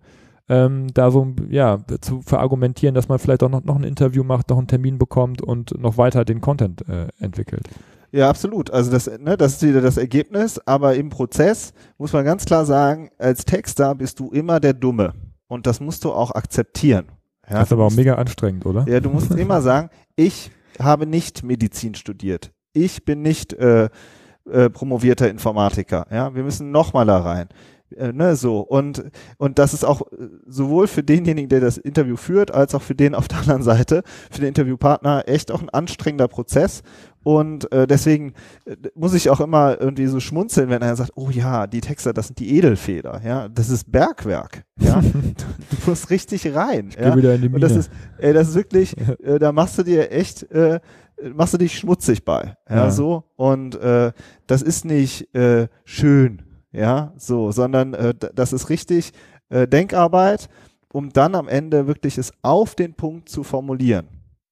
ähm, 0.50 0.88
da 0.96 1.12
so 1.12 1.36
ja, 1.48 1.78
zu 2.02 2.24
verargumentieren, 2.24 2.96
dass 2.96 3.08
man 3.08 3.20
vielleicht 3.20 3.44
auch 3.44 3.50
noch, 3.50 3.64
noch 3.64 3.76
ein 3.76 3.84
Interview 3.84 4.24
macht, 4.24 4.50
noch 4.50 4.58
einen 4.58 4.68
Termin 4.68 4.98
bekommt 4.98 5.44
und 5.44 5.80
noch 5.80 6.00
weiter 6.00 6.26
den 6.26 6.42
Content 6.42 6.90
äh, 6.90 7.10
entwickelt. 7.20 7.70
Ja, 8.12 8.28
absolut. 8.28 8.72
Also 8.72 8.90
das, 8.90 9.06
ne, 9.20 9.38
das 9.38 9.54
ist 9.54 9.62
wieder 9.62 9.82
das 9.82 9.98
Ergebnis, 9.98 10.60
aber 10.66 10.96
im 10.96 11.12
Prozess 11.12 11.74
muss 12.00 12.14
man 12.14 12.26
ganz 12.26 12.46
klar 12.46 12.66
sagen, 12.66 13.12
als 13.20 13.46
Texter 13.46 13.94
bist 13.94 14.20
du 14.20 14.32
immer 14.32 14.60
der 14.60 14.74
Dumme. 14.74 15.14
Und 15.48 15.68
das 15.68 15.80
musst 15.80 16.04
du 16.04 16.12
auch 16.12 16.32
akzeptieren. 16.32 17.06
Ja, 17.48 17.60
das 17.60 17.68
ist 17.68 17.74
aber 17.74 17.86
auch 17.86 17.92
mega 17.92 18.16
anstrengend, 18.16 18.66
oder? 18.66 18.88
Ja, 18.88 19.00
du 19.00 19.12
musst 19.12 19.30
immer 19.36 19.62
sagen, 19.62 19.92
ich 20.16 20.50
habe 20.80 21.06
nicht 21.06 21.44
Medizin 21.44 21.96
studiert. 21.96 22.52
Ich 22.74 23.06
bin 23.06 23.22
nicht 23.22 23.54
äh, 23.54 23.90
äh, 24.50 24.70
promovierter 24.70 25.30
Informatiker. 25.30 26.06
Ja, 26.12 26.36
wir 26.36 26.44
müssen 26.44 26.72
nochmal 26.72 27.06
da 27.06 27.20
rein. 27.20 27.50
Äh, 27.98 28.12
ne, 28.14 28.36
so. 28.36 28.60
Und, 28.60 29.06
und 29.38 29.60
das 29.60 29.74
ist 29.74 29.84
auch 29.86 30.02
äh, 30.02 30.28
sowohl 30.48 30.88
für 30.88 31.04
denjenigen, 31.04 31.50
der 31.50 31.60
das 31.62 31.78
Interview 31.78 32.16
führt, 32.18 32.52
als 32.54 32.76
auch 32.76 32.82
für 32.82 32.96
den 32.96 33.16
auf 33.16 33.28
der 33.28 33.40
anderen 33.40 33.64
Seite, 33.64 34.04
für 34.32 34.40
den 34.40 34.50
Interviewpartner 34.50 35.24
echt 35.28 35.52
auch 35.52 35.62
ein 35.62 35.70
anstrengender 35.70 36.28
Prozess. 36.28 36.82
Und 37.24 37.72
äh, 37.72 37.88
deswegen 37.88 38.34
äh, 38.66 38.76
muss 38.94 39.14
ich 39.16 39.30
auch 39.32 39.40
immer 39.42 39.80
irgendwie 39.82 40.06
so 40.06 40.20
schmunzeln, 40.20 40.70
wenn 40.70 40.84
einer 40.84 40.96
sagt, 40.96 41.14
oh 41.16 41.30
ja, 41.32 41.66
die 41.66 41.82
Texter, 41.82 42.14
das 42.14 42.28
sind 42.28 42.38
die 42.40 42.56
Edelfeder, 42.56 43.22
ja, 43.26 43.50
das 43.50 43.70
ist 43.70 43.92
Bergwerk, 43.92 44.64
ja, 44.80 45.02
du, 45.02 45.90
musst 45.90 46.12
richtig 46.12 46.54
rein, 46.54 46.90
Geh 46.96 47.02
ja, 47.04 47.18
wieder 47.18 47.34
in 47.34 47.42
die 47.42 47.48
und 47.50 47.62
das 47.62 47.72
Mine. 47.72 47.80
ist, 47.80 47.92
ey, 48.20 48.32
das 48.34 48.50
ist 48.50 48.56
wirklich, 48.56 48.96
äh, 49.24 49.40
da 49.40 49.52
machst 49.52 49.76
du 49.80 49.82
dir 49.84 50.12
echt, 50.12 50.44
äh, 50.52 50.80
machst 51.34 51.56
du 51.56 51.58
dich 51.58 51.80
schmutzig 51.80 52.26
bei, 52.26 52.58
ja, 52.70 52.76
Ja. 52.76 52.92
so. 52.92 53.24
Und 53.38 53.74
äh, 53.74 54.12
das 54.46 54.62
ist 54.62 54.86
nicht 54.86 55.34
äh, 55.34 55.68
schön, 55.84 56.44
ja, 56.76 57.14
so, 57.18 57.52
sondern 57.52 57.94
äh, 57.94 58.14
das 58.14 58.54
ist 58.54 58.70
richtig 58.70 59.12
äh, 59.50 59.68
Denkarbeit, 59.68 60.50
um 60.92 61.12
dann 61.12 61.36
am 61.36 61.48
Ende 61.48 61.88
wirklich 61.88 62.18
es 62.18 62.34
auf 62.42 62.76
den 62.76 62.94
Punkt 62.94 63.30
zu 63.30 63.44
formulieren. 63.44 64.08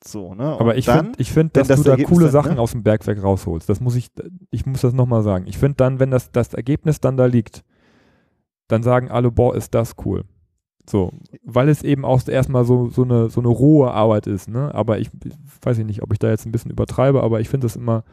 So, 0.05 0.33
ne? 0.33 0.43
aber 0.43 0.71
Und 0.71 0.77
ich 0.77 0.85
dann, 0.85 1.05
finde, 1.05 1.21
ich 1.21 1.31
find, 1.31 1.55
dass 1.55 1.67
das 1.69 1.79
du 1.79 1.83
da 1.85 1.91
Ergebnis 1.91 2.17
coole 2.17 2.25
dann, 2.25 2.33
Sachen 2.33 2.55
ne? 2.55 2.61
aus 2.61 2.71
dem 2.71 2.83
Bergwerk 2.83 3.23
rausholst. 3.23 3.69
Das 3.69 3.79
muss 3.79 3.95
ich, 3.95 4.09
ich 4.51 4.65
muss 4.65 4.81
das 4.81 4.93
nochmal 4.93 5.23
sagen. 5.23 5.45
Ich 5.47 5.57
finde 5.57 5.75
dann, 5.77 5.99
wenn 5.99 6.11
das, 6.11 6.31
das 6.31 6.53
Ergebnis 6.53 6.99
dann 6.99 7.15
da 7.15 7.25
liegt, 7.25 7.63
dann 8.67 8.83
sagen 8.83 9.09
alle, 9.09 9.31
boah, 9.31 9.55
ist 9.55 9.73
das 9.73 9.95
cool. 10.05 10.25
So, 10.89 11.13
weil 11.45 11.69
es 11.69 11.83
eben 11.83 12.03
auch 12.03 12.27
erstmal 12.27 12.65
so, 12.65 12.89
so, 12.89 13.03
eine, 13.03 13.29
so 13.29 13.39
eine 13.39 13.47
rohe 13.47 13.91
Arbeit 13.91 14.27
ist, 14.27 14.49
ne? 14.49 14.75
Aber 14.75 14.99
ich, 14.99 15.09
ich 15.23 15.33
weiß 15.61 15.77
ich 15.77 15.85
nicht, 15.85 16.03
ob 16.03 16.11
ich 16.11 16.19
da 16.19 16.29
jetzt 16.29 16.45
ein 16.45 16.51
bisschen 16.51 16.71
übertreibe, 16.71 17.23
aber 17.23 17.39
ich 17.39 17.47
finde 17.47 17.65
das 17.65 17.77
immer, 17.77 18.03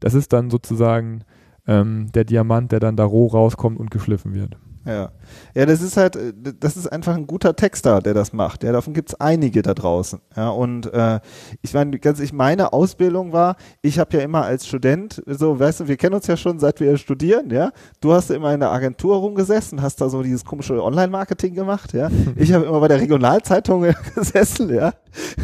das 0.00 0.14
ist 0.14 0.32
dann 0.32 0.50
sozusagen 0.50 1.22
ähm, 1.66 2.10
der 2.12 2.24
Diamant, 2.24 2.72
der 2.72 2.80
dann 2.80 2.96
da 2.96 3.04
roh 3.04 3.26
rauskommt 3.26 3.78
und 3.78 3.90
geschliffen 3.90 4.34
wird. 4.34 4.56
Ja. 4.86 5.10
Ja, 5.54 5.66
das 5.66 5.82
ist 5.82 5.96
halt, 5.96 6.16
äh, 6.16 6.32
das 6.58 6.76
ist 6.76 6.86
einfach 6.86 7.14
ein 7.14 7.26
guter 7.26 7.54
Texter, 7.54 8.00
der 8.00 8.14
das 8.14 8.32
macht. 8.32 8.62
Ja, 8.62 8.72
davon 8.72 8.94
gibt's 8.94 9.14
einige 9.14 9.62
da 9.62 9.74
draußen. 9.74 10.20
Ja, 10.36 10.50
und 10.50 10.92
äh, 10.92 11.20
ich 11.60 11.74
meine, 11.74 11.98
ganz 11.98 12.18
ich, 12.20 12.32
meine 12.32 12.72
Ausbildung 12.72 13.32
war, 13.32 13.56
ich 13.82 13.98
habe 13.98 14.16
ja 14.16 14.22
immer 14.22 14.44
als 14.44 14.66
Student, 14.66 15.22
so, 15.26 15.58
weißt 15.58 15.80
du, 15.80 15.88
wir 15.88 15.96
kennen 15.96 16.14
uns 16.14 16.26
ja 16.26 16.36
schon, 16.36 16.58
seit 16.58 16.80
wir 16.80 16.96
studieren, 16.96 17.50
ja. 17.50 17.72
Du 18.00 18.12
hast 18.12 18.30
immer 18.30 18.54
in 18.54 18.60
der 18.60 18.70
Agentur 18.70 19.16
rumgesessen, 19.16 19.82
hast 19.82 20.00
da 20.00 20.08
so 20.08 20.22
dieses 20.22 20.44
komische 20.44 20.82
Online-Marketing 20.82 21.54
gemacht, 21.54 21.92
ja. 21.92 22.08
Ich 22.36 22.52
habe 22.52 22.64
immer 22.64 22.80
bei 22.80 22.88
der 22.88 23.00
Regionalzeitung 23.00 23.84
gesessen, 24.14 24.74
ja. 24.74 24.94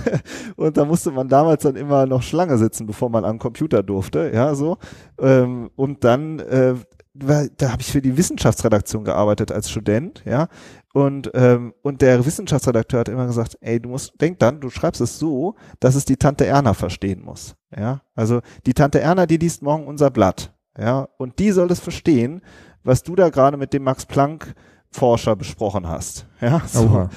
Und 0.57 0.77
da 0.77 0.85
musste 0.85 1.11
man 1.11 1.29
damals 1.29 1.63
dann 1.63 1.77
immer 1.77 2.07
noch 2.07 2.23
Schlange 2.23 2.57
sitzen, 2.57 2.87
bevor 2.87 3.11
man 3.11 3.25
am 3.25 3.39
Computer 3.39 3.83
durfte, 3.83 4.31
ja, 4.33 4.55
so. 4.55 4.79
Ähm, 5.19 5.71
und 5.77 6.05
dann 6.05 6.39
äh, 6.41 6.75
da 7.19 7.73
habe 7.73 7.83
ich 7.83 7.91
für 7.91 8.03
die 8.03 8.17
Wissenschaftsredaktion 8.17 9.05
gearbeitet 9.05 9.53
als 9.53 9.71
Student, 9.71 10.23
ja. 10.25 10.49
Und, 10.93 11.31
ähm, 11.35 11.75
und 11.83 12.01
der 12.01 12.25
Wissenschaftsredakteur 12.25 13.01
hat 13.01 13.09
immer 13.09 13.27
gesagt, 13.27 13.59
ey, 13.61 13.79
du 13.81 13.91
musst, 13.91 14.19
denk 14.21 14.39
dann, 14.39 14.61
du 14.61 14.71
schreibst 14.71 15.01
es 15.03 15.19
so, 15.19 15.55
dass 15.79 15.95
es 15.95 16.07
die 16.07 16.17
Tante 16.17 16.47
Erna 16.47 16.73
verstehen 16.73 17.23
muss. 17.23 17.55
Ja. 17.77 18.01
Also 18.15 18.41
die 18.65 18.73
Tante 18.73 19.01
Erna, 19.01 19.27
die 19.27 19.37
liest 19.37 19.63
morgen 19.63 19.87
unser 19.87 20.11
Blatt. 20.11 20.55
Ja. 20.79 21.09
Und 21.19 21.39
die 21.39 21.51
soll 21.51 21.71
es 21.71 21.81
verstehen, 21.81 22.41
was 22.83 23.03
du 23.03 23.15
da 23.15 23.29
gerade 23.29 23.59
mit 23.59 23.75
dem 23.75 23.83
Max 23.83 24.07
Planck 24.07 24.55
Forscher 24.91 25.37
besprochen 25.37 25.87
hast. 25.87 26.27
Ja, 26.41 26.63
so. 26.67 27.11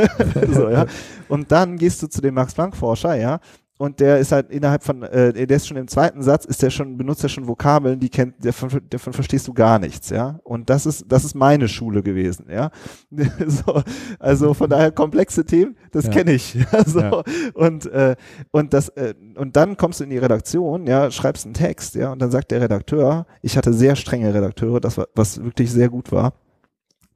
so, 0.52 0.70
ja. 0.70 0.86
Und 1.28 1.50
dann 1.50 1.76
gehst 1.76 2.02
du 2.02 2.06
zu 2.06 2.20
dem 2.20 2.34
Max 2.34 2.54
Planck 2.54 2.76
Forscher, 2.76 3.16
ja, 3.16 3.40
und 3.76 3.98
der 3.98 4.18
ist 4.18 4.30
halt 4.30 4.50
innerhalb 4.50 4.84
von, 4.84 5.02
äh, 5.02 5.46
der 5.46 5.56
ist 5.56 5.66
schon 5.66 5.76
im 5.76 5.88
zweiten 5.88 6.22
Satz, 6.22 6.44
ist 6.44 6.62
der 6.62 6.70
schon, 6.70 6.96
benutzt 6.96 7.24
er 7.24 7.28
schon 7.28 7.48
Vokabeln, 7.48 7.98
die 7.98 8.08
kennt, 8.08 8.44
davon, 8.44 8.70
davon 8.88 9.12
verstehst 9.12 9.48
du 9.48 9.52
gar 9.52 9.80
nichts, 9.80 10.10
ja. 10.10 10.38
Und 10.44 10.70
das 10.70 10.86
ist, 10.86 11.06
das 11.08 11.24
ist 11.24 11.34
meine 11.34 11.66
Schule 11.66 12.02
gewesen, 12.04 12.46
ja. 12.48 12.70
so, 13.46 13.82
also 14.20 14.54
von 14.54 14.70
daher 14.70 14.92
komplexe 14.92 15.44
Themen, 15.44 15.76
das 15.90 16.04
ja. 16.04 16.12
kenne 16.12 16.32
ich. 16.32 16.56
so, 16.86 17.00
ja. 17.00 17.22
Und, 17.54 17.86
äh, 17.86 18.14
und 18.52 18.72
das, 18.72 18.90
äh, 18.90 19.14
und 19.34 19.56
dann 19.56 19.76
kommst 19.76 19.98
du 19.98 20.04
in 20.04 20.10
die 20.10 20.18
Redaktion, 20.18 20.86
ja, 20.86 21.10
schreibst 21.10 21.44
einen 21.44 21.54
Text, 21.54 21.96
ja, 21.96 22.12
und 22.12 22.20
dann 22.20 22.30
sagt 22.30 22.52
der 22.52 22.60
Redakteur, 22.60 23.26
ich 23.42 23.56
hatte 23.56 23.72
sehr 23.72 23.96
strenge 23.96 24.32
Redakteure, 24.32 24.80
das 24.80 24.98
war, 24.98 25.08
was 25.16 25.42
wirklich 25.42 25.72
sehr 25.72 25.88
gut 25.88 26.12
war, 26.12 26.34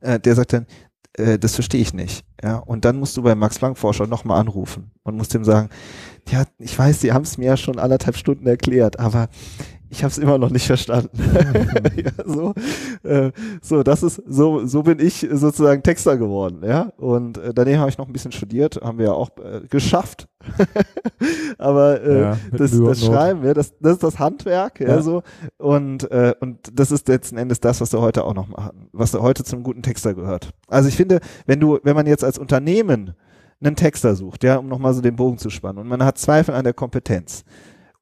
äh, 0.01 0.18
der 0.18 0.35
sagt 0.35 0.53
dann, 0.53 0.66
äh, 1.19 1.39
das 1.39 1.55
verstehe 1.55 1.81
ich 1.81 1.95
nicht. 1.95 2.25
Ja, 2.43 2.57
und 2.57 2.85
dann 2.85 2.99
musst 2.99 3.17
du 3.17 3.23
bei 3.23 3.35
Max 3.35 3.59
Planck 3.59 3.79
Forscher 3.79 4.07
nochmal 4.07 4.41
anrufen 4.41 4.91
und 5.03 5.17
musst 5.17 5.35
ihm 5.35 5.45
sagen, 5.45 5.71
ja, 6.29 6.45
ich 6.59 6.79
weiß, 6.79 7.01
sie 7.01 7.13
haben 7.13 7.23
es 7.23 7.39
mir 7.39 7.47
ja 7.47 7.57
schon 7.57 7.79
anderthalb 7.79 8.17
Stunden 8.17 8.47
erklärt, 8.47 8.99
aber 8.99 9.29
ich 9.90 10.03
habe 10.03 10.11
es 10.11 10.18
immer 10.18 10.38
noch 10.38 10.51
nicht 10.51 10.66
verstanden. 10.66 11.11
ja, 11.96 12.11
so, 12.24 12.55
äh, 13.03 13.33
so, 13.62 13.83
das 13.83 14.03
ist 14.03 14.22
so, 14.27 14.66
so 14.66 14.83
bin 14.83 14.98
ich 14.98 15.27
sozusagen 15.31 15.83
Texter 15.83 16.16
geworden, 16.16 16.61
ja. 16.64 16.92
Und 16.96 17.38
äh, 17.38 17.55
daneben 17.55 17.81
habe 17.81 17.90
ich 17.90 17.98
noch 17.98 18.07
ein 18.07 18.12
bisschen 18.12 18.33
studiert, 18.33 18.81
haben 18.83 18.98
wir 18.98 19.07
ja 19.07 19.12
auch 19.12 19.31
äh, 19.38 19.61
geschafft. 19.68 20.29
Aber 21.59 22.03
äh, 22.03 22.20
ja, 22.20 22.38
das, 22.53 22.70
das 22.70 23.05
Schreiben, 23.05 23.44
ja, 23.44 23.55
das, 23.55 23.74
das 23.81 23.94
ist 23.94 24.03
das 24.03 24.18
Handwerk, 24.18 24.81
ja, 24.81 24.88
ja 24.88 25.03
so. 25.03 25.22
Und 25.57 26.11
äh, 26.11 26.35
und 26.40 26.59
das 26.72 26.90
ist 26.90 27.09
letzten 27.09 27.38
Endes 27.38 27.61
das, 27.61 27.81
was 27.81 27.90
du 27.90 28.01
heute 28.01 28.24
auch 28.24 28.35
noch 28.35 28.48
machen, 28.48 28.88
was 28.92 29.12
du 29.12 29.20
heute 29.20 29.44
zum 29.44 29.62
guten 29.62 29.83
Texter 29.83 30.14
gehört. 30.14 30.51
Also 30.68 30.88
ich 30.88 30.96
finde, 30.96 31.20
wenn 31.46 31.61
du, 31.61 31.79
wenn 31.83 31.96
man 31.96 32.07
jetzt 32.07 32.24
als 32.24 32.38
Unternehmen 32.38 33.14
einen 33.61 33.77
Texter 33.77 34.14
sucht, 34.14 34.44
ja, 34.44 34.57
um 34.57 34.68
nochmal 34.68 34.94
so 34.94 35.01
den 35.01 35.16
Bogen 35.16 35.38
zu 35.38 35.51
spannen 35.51 35.79
und 35.79 35.88
man 35.88 36.05
hat 36.05 36.18
Zweifel 36.18 36.55
an 36.55 36.64
der 36.64 36.74
Kompetenz. 36.74 37.44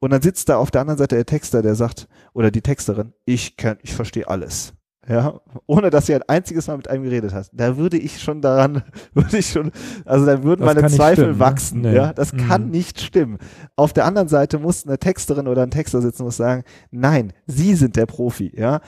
Und 0.07 0.13
dann 0.13 0.23
sitzt 0.23 0.49
da 0.49 0.59
auf 0.59 0.71
der 0.71 0.83
anderen 0.83 0.99
Seite 0.99 1.17
der 1.17 1.27
Texter, 1.27 1.63
der 1.63 1.75
sagt, 1.75 2.07
oder 2.33 2.53
die 2.53 2.63
Texterin, 2.63 3.13
ich 3.25 3.57
kann, 3.57 3.77
ich 3.83 3.93
verstehe 3.93 4.29
alles. 4.29 4.73
Ja, 5.09 5.41
ohne 5.67 5.91
dass 5.91 6.07
sie 6.07 6.15
ein 6.15 6.23
einziges 6.29 6.69
Mal 6.69 6.77
mit 6.77 6.89
einem 6.89 7.03
geredet 7.03 7.35
hat. 7.35 7.51
Da 7.53 7.77
würde 7.77 7.99
ich 7.99 8.23
schon 8.23 8.41
daran, 8.41 8.85
würde 9.15 9.37
ich 9.37 9.51
schon, 9.51 9.73
also 10.05 10.25
da 10.25 10.45
würden 10.45 10.65
das 10.65 10.75
meine 10.77 10.87
Zweifel 10.87 11.25
stimmen, 11.25 11.33
ne? 11.33 11.41
wachsen. 11.41 11.81
Ne? 11.81 11.93
Ja, 11.93 12.13
das 12.13 12.33
mhm. 12.33 12.37
kann 12.37 12.71
nicht 12.71 13.01
stimmen. 13.01 13.39
Auf 13.75 13.93
der 13.93 14.05
anderen 14.05 14.29
Seite 14.29 14.61
muss 14.61 14.87
eine 14.87 14.97
Texterin 14.97 15.49
oder 15.49 15.65
ein 15.65 15.73
Texter 15.73 16.01
sitzen 16.01 16.23
und 16.23 16.31
sagen, 16.31 16.63
nein, 16.93 17.33
sie 17.49 17.75
sind 17.75 17.97
der 17.97 18.07
Profi. 18.07 18.53
Ja, 18.57 18.83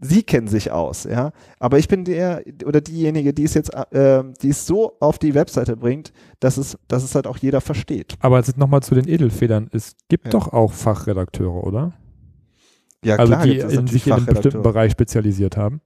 sie 0.00 0.22
kennen 0.22 0.48
sich 0.48 0.70
aus, 0.70 1.04
ja. 1.04 1.32
Aber 1.58 1.78
ich 1.78 1.88
bin 1.88 2.04
der 2.04 2.42
oder 2.64 2.80
diejenige, 2.80 3.32
die 3.32 3.44
es 3.44 3.54
jetzt, 3.54 3.74
äh, 3.74 4.22
die 4.42 4.50
es 4.50 4.66
so 4.66 4.96
auf 5.00 5.18
die 5.18 5.34
Webseite 5.34 5.76
bringt, 5.76 6.12
dass 6.40 6.56
es, 6.56 6.78
dass 6.88 7.02
es 7.02 7.14
halt 7.14 7.26
auch 7.26 7.38
jeder 7.38 7.60
versteht. 7.60 8.14
Aber 8.20 8.38
jetzt 8.38 8.56
nochmal 8.58 8.82
zu 8.82 8.94
den 8.94 9.08
Edelfedern. 9.08 9.68
Es 9.72 9.96
gibt 10.08 10.26
ja. 10.26 10.30
doch 10.30 10.52
auch 10.52 10.72
Fachredakteure, 10.72 11.64
oder? 11.64 11.92
Ja, 13.04 13.16
also 13.16 13.32
klar. 13.32 13.44
Die 13.44 13.58
in 13.58 13.86
sich 13.86 14.06
in 14.06 14.14
einem 14.14 14.26
bestimmten 14.26 14.62
Bereich 14.62 14.92
spezialisiert 14.92 15.56
haben. 15.56 15.80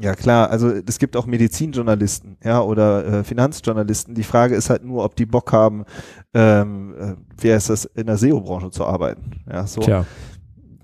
Ja 0.00 0.14
klar, 0.14 0.50
also 0.50 0.70
es 0.70 0.98
gibt 0.98 1.16
auch 1.16 1.26
Medizinjournalisten, 1.26 2.36
ja, 2.42 2.60
oder 2.60 3.06
äh, 3.06 3.24
Finanzjournalisten. 3.24 4.14
Die 4.14 4.24
Frage 4.24 4.56
ist 4.56 4.68
halt 4.68 4.84
nur, 4.84 5.04
ob 5.04 5.14
die 5.14 5.26
Bock 5.26 5.52
haben, 5.52 5.84
ähm, 6.32 6.94
äh, 6.98 7.14
wer 7.40 7.56
ist 7.56 7.70
das, 7.70 7.84
in 7.84 8.06
der 8.06 8.16
SEO-Branche 8.16 8.70
zu 8.70 8.84
arbeiten. 8.84 9.42
Ja, 9.48 9.66
so. 9.66 9.80
Tja, 9.80 10.04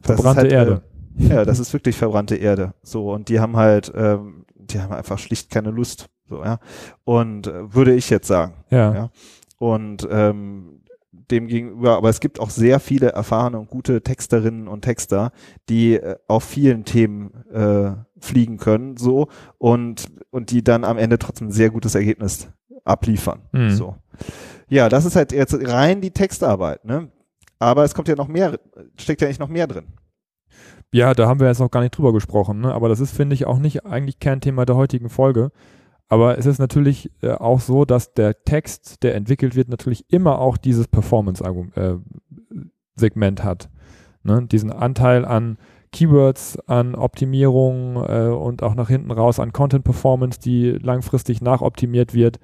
verbrannte 0.01 0.43
halt, 0.43 0.53
Erde. 0.53 0.83
Ja, 1.17 1.45
das 1.45 1.59
ist 1.59 1.73
wirklich 1.73 1.97
verbrannte 1.97 2.37
Erde. 2.37 2.75
So, 2.83 3.13
und 3.13 3.29
die 3.29 3.41
haben 3.41 3.57
halt, 3.57 3.93
ähm, 3.95 4.45
die 4.55 4.81
haben 4.81 4.93
einfach 4.93 5.19
schlicht 5.19 5.51
keine 5.51 5.71
Lust. 5.71 6.09
So, 6.29 6.43
ja. 6.43 6.59
Und 7.05 7.47
äh, 7.47 7.75
würde 7.75 7.95
ich 7.95 8.11
jetzt 8.11 8.29
sagen. 8.29 8.55
Ja. 8.71 8.95
ja. 8.95 9.11
Und 9.59 10.09
ähm, 10.11 10.81
dem 11.31 11.47
gegenüber, 11.47 11.97
aber 11.97 12.09
es 12.09 12.21
gibt 12.21 12.41
auch 12.41 12.51
sehr 12.51 12.81
viele 12.81 13.09
erfahrene 13.09 13.59
und 13.59 13.69
gute 13.69 14.03
Texterinnen 14.03 14.69
und 14.69 14.83
Texter, 14.83 15.33
die 15.69 15.95
äh, 15.95 16.17
auf 16.29 16.45
vielen 16.45 16.85
Themen 16.85 17.45
äh, 17.53 17.93
fliegen 18.19 18.59
können, 18.59 18.97
so 18.97 19.29
und 19.59 20.07
und 20.31 20.51
die 20.51 20.63
dann 20.63 20.85
am 20.85 20.99
Ende 20.99 21.19
trotzdem 21.19 21.49
ein 21.49 21.53
sehr 21.53 21.71
gutes 21.71 21.95
Ergebnis 21.95 22.49
abliefern. 22.85 23.43
Mhm. 23.53 23.71
So. 23.71 23.97
Ja, 24.69 24.89
das 24.89 25.05
ist 25.05 25.17
halt 25.17 25.33
jetzt 25.33 25.57
rein 25.69 26.01
die 26.01 26.13
Textarbeit, 26.13 26.85
ne? 26.85 27.11
Aber 27.59 27.85
es 27.85 27.95
kommt 27.95 28.09
ja 28.09 28.17
noch 28.17 28.29
mehr, 28.29 28.59
steckt 28.97 29.21
ja 29.21 29.29
nicht 29.29 29.41
noch 29.41 29.49
mehr 29.49 29.67
drin. 29.67 29.87
Ja, 30.93 31.15
da 31.15 31.29
haben 31.29 31.39
wir 31.39 31.47
jetzt 31.47 31.61
noch 31.61 31.71
gar 31.71 31.83
nicht 31.83 31.97
drüber 31.97 32.13
gesprochen, 32.13 32.61
ne? 32.61 32.75
aber 32.75 32.89
das 32.89 32.99
ist, 32.99 33.15
finde 33.15 33.35
ich, 33.35 33.47
auch 33.47 33.59
nicht 33.59 33.87
eigentlich 33.87 34.19
Kernthema 34.19 34.65
der 34.65 34.75
heutigen 34.77 35.09
Folge. 35.09 35.53
Aber 36.09 36.37
es 36.37 36.47
ist 36.47 36.59
natürlich 36.59 37.13
äh, 37.23 37.31
auch 37.31 37.61
so, 37.61 37.85
dass 37.85 38.13
der 38.15 38.43
Text, 38.43 39.05
der 39.05 39.15
entwickelt 39.15 39.55
wird, 39.55 39.69
natürlich 39.69 40.13
immer 40.13 40.41
auch 40.41 40.57
dieses 40.57 40.89
Performance-Segment 40.89 43.41
äh, 43.41 43.45
hat. 43.45 43.71
Ne? 44.25 44.45
Diesen 44.51 44.73
Anteil 44.73 45.25
an 45.25 45.59
Keywords, 45.93 46.59
an 46.67 46.97
Optimierung 46.97 47.95
äh, 47.97 48.27
und 48.27 48.65
auch 48.65 48.75
nach 48.75 48.89
hinten 48.89 49.13
raus 49.13 49.39
an 49.39 49.53
Content 49.53 49.85
Performance, 49.85 50.41
die 50.41 50.73
langfristig 50.73 51.41
nachoptimiert 51.41 52.13
wird. 52.13 52.41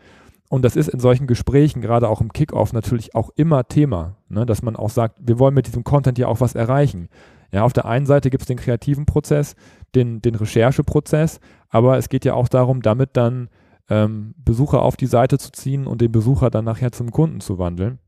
Und 0.49 0.65
das 0.65 0.77
ist 0.77 0.89
in 0.89 1.01
solchen 1.01 1.27
Gesprächen, 1.27 1.83
gerade 1.83 2.09
auch 2.09 2.21
im 2.21 2.33
Kickoff, 2.33 2.73
natürlich 2.73 3.17
auch 3.17 3.31
immer 3.35 3.67
Thema, 3.67 4.19
ne? 4.29 4.47
dass 4.47 4.63
man 4.63 4.77
auch 4.77 4.91
sagt, 4.91 5.17
wir 5.21 5.41
wollen 5.41 5.55
mit 5.55 5.67
diesem 5.67 5.83
Content 5.83 6.19
ja 6.19 6.29
auch 6.29 6.41
was 6.41 6.55
erreichen. 6.55 7.09
Ja, 7.53 7.63
auf 7.63 7.73
der 7.73 7.87
einen 7.87 8.07
Seite 8.07 8.31
gibt 8.31 8.43
es 8.43 8.47
den 8.49 8.59
kreativen 8.59 9.07
Prozess, 9.07 9.55
den, 9.95 10.21
den 10.21 10.35
Rechercheprozess, 10.35 11.41
aber 11.69 11.97
es 11.99 12.09
geht 12.09 12.25
ja 12.25 12.35
auch 12.35 12.49
darum, 12.49 12.83
damit 12.83 13.17
dann 13.17 13.49
ähm, 13.89 14.35
Besucher 14.37 14.83
auf 14.83 14.97
die 14.97 15.07
Seite 15.07 15.39
zu 15.39 15.53
ziehen 15.53 15.87
und 15.87 16.01
den 16.01 16.13
Besucher 16.13 16.51
dann 16.51 16.65
nachher 16.65 16.93
zum 16.93 17.11
Kunden 17.11 17.41
zu 17.41 17.59
wandeln. 17.59 17.99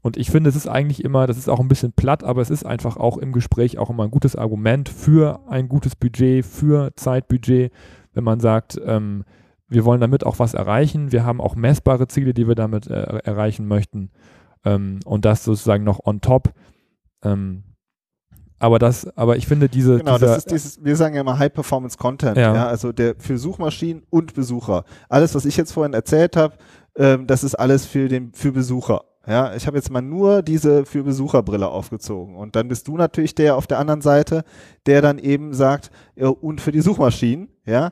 Und 0.00 0.16
ich 0.16 0.30
finde, 0.30 0.48
es 0.48 0.56
ist 0.56 0.68
eigentlich 0.68 1.04
immer, 1.04 1.26
das 1.26 1.36
ist 1.36 1.48
auch 1.48 1.60
ein 1.60 1.68
bisschen 1.68 1.92
platt, 1.92 2.22
aber 2.22 2.40
es 2.40 2.50
ist 2.50 2.64
einfach 2.64 2.96
auch 2.96 3.18
im 3.18 3.32
Gespräch 3.32 3.78
auch 3.78 3.90
immer 3.90 4.04
ein 4.04 4.10
gutes 4.10 4.36
Argument 4.36 4.88
für 4.88 5.40
ein 5.48 5.68
gutes 5.68 5.96
Budget, 5.96 6.46
für 6.46 6.92
Zeitbudget, 6.96 7.72
wenn 8.14 8.24
man 8.24 8.40
sagt, 8.40 8.80
ähm, 8.84 9.24
wir 9.68 9.84
wollen 9.84 10.00
damit 10.00 10.24
auch 10.24 10.38
was 10.38 10.54
erreichen, 10.54 11.12
wir 11.12 11.24
haben 11.24 11.40
auch 11.40 11.56
messbare 11.56 12.08
Ziele, 12.08 12.32
die 12.32 12.48
wir 12.48 12.54
damit 12.54 12.86
äh, 12.86 13.18
erreichen 13.24 13.66
möchten 13.66 14.10
ähm, 14.64 15.00
und 15.04 15.24
das 15.24 15.44
sozusagen 15.44 15.84
noch 15.84 16.04
on 16.04 16.20
top. 16.20 16.52
Ähm, 17.22 17.64
aber 18.58 18.78
das, 18.78 19.06
aber 19.16 19.36
ich 19.36 19.46
finde 19.46 19.68
diese. 19.68 19.98
Genau, 19.98 20.14
dieser, 20.14 20.26
das 20.26 20.38
ist 20.38 20.50
dieses, 20.50 20.84
wir 20.84 20.96
sagen 20.96 21.14
ja 21.14 21.20
immer 21.20 21.38
High 21.38 21.52
Performance 21.52 21.96
Content, 21.96 22.36
ja. 22.36 22.54
ja. 22.54 22.66
also 22.66 22.92
der 22.92 23.14
für 23.18 23.38
Suchmaschinen 23.38 24.02
und 24.10 24.34
Besucher. 24.34 24.84
Alles, 25.08 25.34
was 25.34 25.44
ich 25.44 25.56
jetzt 25.56 25.72
vorhin 25.72 25.94
erzählt 25.94 26.36
habe, 26.36 26.54
ähm, 26.96 27.26
das 27.26 27.44
ist 27.44 27.54
alles 27.54 27.86
für 27.86 28.08
den, 28.08 28.32
für 28.32 28.52
Besucher. 28.52 29.02
Ja, 29.26 29.54
ich 29.54 29.66
habe 29.66 29.76
jetzt 29.76 29.90
mal 29.90 30.00
nur 30.00 30.42
diese 30.42 30.86
für 30.86 31.02
Besucherbrille 31.02 31.68
aufgezogen. 31.68 32.34
Und 32.34 32.56
dann 32.56 32.68
bist 32.68 32.88
du 32.88 32.96
natürlich 32.96 33.34
der 33.34 33.56
auf 33.56 33.66
der 33.66 33.78
anderen 33.78 34.00
Seite, 34.00 34.42
der 34.86 35.02
dann 35.02 35.18
eben 35.18 35.52
sagt, 35.52 35.90
ja, 36.16 36.28
und 36.28 36.62
für 36.62 36.72
die 36.72 36.80
Suchmaschinen, 36.80 37.48
ja, 37.66 37.90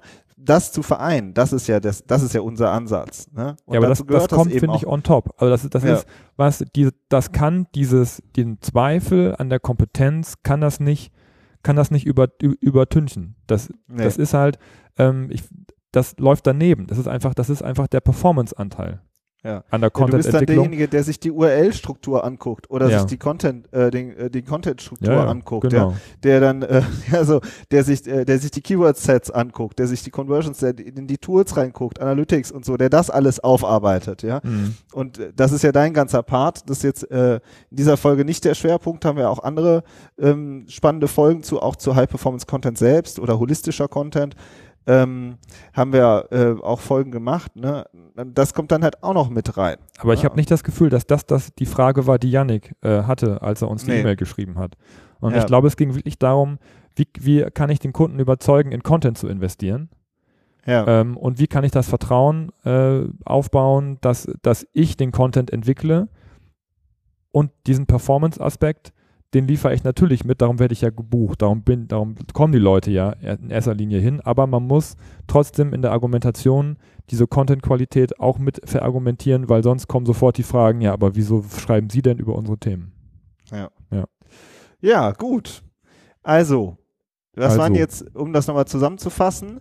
das 0.49 0.73
zu 0.73 0.83
vereinen, 0.83 1.35
das 1.35 1.53
ist 1.53 1.67
ja 1.67 1.81
das, 1.81 2.05
das 2.07 2.23
ist 2.23 2.33
ja 2.35 2.41
unser 2.41 2.71
Ansatz. 2.71 3.31
Ne? 3.33 3.57
ja, 3.69 3.79
aber 3.79 3.89
das, 3.89 4.05
das 4.07 4.29
kommt, 4.29 4.53
finde 4.53 4.77
ich, 4.77 4.87
on 4.87 5.03
top. 5.03 5.35
Also 5.39 5.51
das, 5.51 5.69
das 5.69 5.85
ja. 5.85 5.95
ist, 5.95 6.07
was, 6.37 6.65
die, 6.75 6.89
das 7.09 7.33
kann 7.33 7.67
dieses, 7.75 8.23
den 8.37 8.61
Zweifel 8.61 9.35
an 9.37 9.51
der 9.51 9.61
Kompetenz, 9.61 10.37
kann 10.43 10.61
das 10.61 10.81
nicht, 10.81 11.13
kann 11.63 11.77
das 11.77 11.91
nicht 11.91 12.07
über, 12.07 12.29
übertünchen. 12.41 13.37
Das, 13.47 13.69
nee. 13.89 14.05
das 14.05 14.17
ist 14.17 14.35
halt, 14.35 14.59
ähm, 14.99 15.29
ich, 15.31 15.43
das 15.93 16.17
läuft 16.19 16.47
daneben. 16.47 16.87
Das 16.87 16.99
ist 16.99 17.09
einfach, 17.09 17.35
das 17.35 17.51
ist 17.51 17.63
einfach 17.63 17.87
der 17.87 18.01
Performance-Anteil. 18.01 19.01
Ja. 19.47 19.65
an 19.71 19.81
der 19.81 19.93
Ja, 19.97 20.07
du 20.07 20.17
bist 20.17 20.35
dann 20.35 20.45
derjenige, 20.45 20.89
der 20.89 21.05
sich 21.05 21.21
die 21.21 21.31
URL-Struktur 21.31 22.25
anguckt 22.25 22.69
oder 22.69 22.89
Ja. 22.89 22.99
sich 22.99 23.07
die 23.07 23.17
Content, 23.17 23.73
äh, 23.73 23.91
den, 23.91 24.17
äh, 24.17 24.31
die 24.31 24.43
Content-Struktur 24.43 25.13
ja, 25.13 25.27
anguckt, 25.27 25.71
genau. 25.71 25.91
ja, 25.91 25.97
der 26.25 26.41
dann, 26.41 26.63
äh, 26.63 26.83
also 27.13 27.41
der 27.71 27.85
sich, 27.85 28.07
äh, 28.07 28.25
der 28.25 28.39
sich 28.39 28.51
die 28.51 28.61
Keyword-Sets 28.61 29.31
anguckt, 29.31 29.79
der 29.79 29.87
sich 29.87 30.03
die 30.03 30.11
Conversions, 30.11 30.59
der 30.59 30.77
in 30.79 31.07
die 31.07 31.19
Tools 31.19 31.57
reinguckt, 31.57 32.01
Analytics 32.01 32.51
und 32.51 32.65
so, 32.65 32.77
der 32.77 32.91
das 32.91 33.09
alles 33.09 33.39
aufarbeitet, 33.39 34.23
ja. 34.23 34.41
Mhm. 34.43 34.75
Und 34.93 35.19
äh, 35.19 35.33
das 35.35 35.53
ist 35.53 35.63
ja 35.63 35.71
dein 35.71 35.95
ganzer 35.95 36.23
Part. 36.23 36.69
Das 36.69 36.79
ist 36.79 36.83
jetzt 36.83 37.11
äh, 37.11 37.37
in 37.71 37.77
dieser 37.77 37.97
Folge 37.97 38.25
nicht 38.25 38.45
der 38.45 38.55
Schwerpunkt, 38.55 39.05
haben 39.05 39.17
wir 39.17 39.31
auch 39.31 39.43
andere 39.43 39.85
ähm, 40.19 40.65
spannende 40.69 41.07
Folgen 41.07 41.43
zu, 41.43 41.61
auch 41.63 41.77
zu 41.77 41.95
High-Performance-Content 41.95 42.79
selbst 42.79 43.21
oder 43.21 43.39
holistischer 43.39 43.87
Content. 43.87 44.35
Ähm, 44.89 45.37
haben 45.73 45.93
wir 45.93 46.29
äh, 46.31 46.63
auch 46.63 46.81
Folgen 46.81 47.11
gemacht. 47.11 47.57
Ne? 47.57 47.85
Das 48.35 48.55
kommt 48.55 48.71
dann 48.71 48.83
halt 48.85 49.03
auch 49.03 49.15
noch 49.15 49.29
mit 49.31 49.57
rein. 49.57 49.77
Aber 49.99 50.15
ich 50.15 50.21
Ja. 50.23 50.27
habe 50.29 50.37
nicht 50.37 50.51
das 50.51 50.63
Gefühl, 50.63 50.91
dass 50.91 51.07
das, 51.07 51.27
das 51.27 51.55
die 51.55 51.67
Frage 51.67 52.07
war, 52.07 52.19
die 52.19 52.31
Yannick 52.31 52.75
äh, 52.83 53.03
hatte, 53.03 53.43
als 53.43 53.63
er 53.63 53.69
uns 53.69 53.85
die 53.85 53.91
Nee. 53.91 54.01
E-Mail 54.01 54.17
geschrieben 54.17 54.59
hat. 54.59 54.77
Und 55.21 55.33
Ja. 55.33 55.39
ich 55.41 55.47
glaube, 55.47 55.67
es 55.67 55.77
ging 55.77 55.95
wirklich 55.95 56.19
darum, 56.19 56.59
wie, 56.95 57.09
wie 57.19 57.43
kann 57.51 57.69
ich 57.71 57.79
den 57.81 57.93
Kunden 57.93 58.19
überzeugen, 58.21 58.71
in 58.73 58.83
Content 58.83 59.19
zu 59.19 59.27
investieren? 59.29 59.91
Ja, 60.65 60.87
Ähm, 60.87 61.17
und 61.17 61.39
wie 61.39 61.47
kann 61.47 61.63
ich 61.65 61.71
das 61.73 61.89
Vertrauen 61.89 62.51
äh, 62.65 63.05
aufbauen, 63.25 63.99
dass, 64.01 64.29
dass 64.43 64.67
ich 64.73 64.97
den 64.97 65.13
Content 65.13 65.53
entwickle 65.53 66.09
und 67.33 67.51
diesen 67.67 67.87
Performance-Aspekt, 67.87 68.93
den 69.37 69.47
liefere 69.47 69.75
ich 69.75 69.85
natürlich 69.85 70.25
mit, 70.25 70.41
darum 70.41 70.59
werde 70.59 70.73
ich 70.73 70.81
ja 70.81 70.89
gebucht, 70.89 71.43
darum, 71.43 71.61
bin, 71.61 71.89
darum 71.89 72.15
kommen 72.33 72.55
die 72.55 72.59
Leute 72.59 72.91
ja 72.91 73.11
in 73.11 73.51
erster 73.51 73.75
Linie 73.75 74.01
hin, 74.01 74.23
aber 74.23 74.47
man 74.47 74.67
muss 74.67 74.97
trotzdem 75.27 75.75
in 75.75 75.83
der 75.83 75.93
Argumentation 75.93 76.79
diese 77.11 77.27
Content-Qualität 77.27 78.19
auch 78.19 78.39
mit 78.39 78.63
verargumentieren, 78.65 79.51
weil 79.51 79.63
sonst 79.63 79.89
kommen 79.89 80.07
sofort 80.07 80.39
die 80.39 80.43
Fragen, 80.43 80.81
ja, 80.81 80.95
aber 80.95 81.17
wieso 81.17 81.43
schreiben 81.43 81.91
Sie 81.91 82.01
denn 82.01 82.17
über 82.17 82.35
unsere 82.35 82.57
Themen? 82.57 82.93
ja, 84.81 85.13
gut. 85.13 85.63
Also, 86.23 86.79
das 87.35 87.51
Also. 87.51 87.59
waren 87.59 87.75
jetzt, 87.75 88.17
um 88.17 88.33
das 88.33 88.47
nochmal 88.47 88.67
zusammenzufassen, 88.67 89.61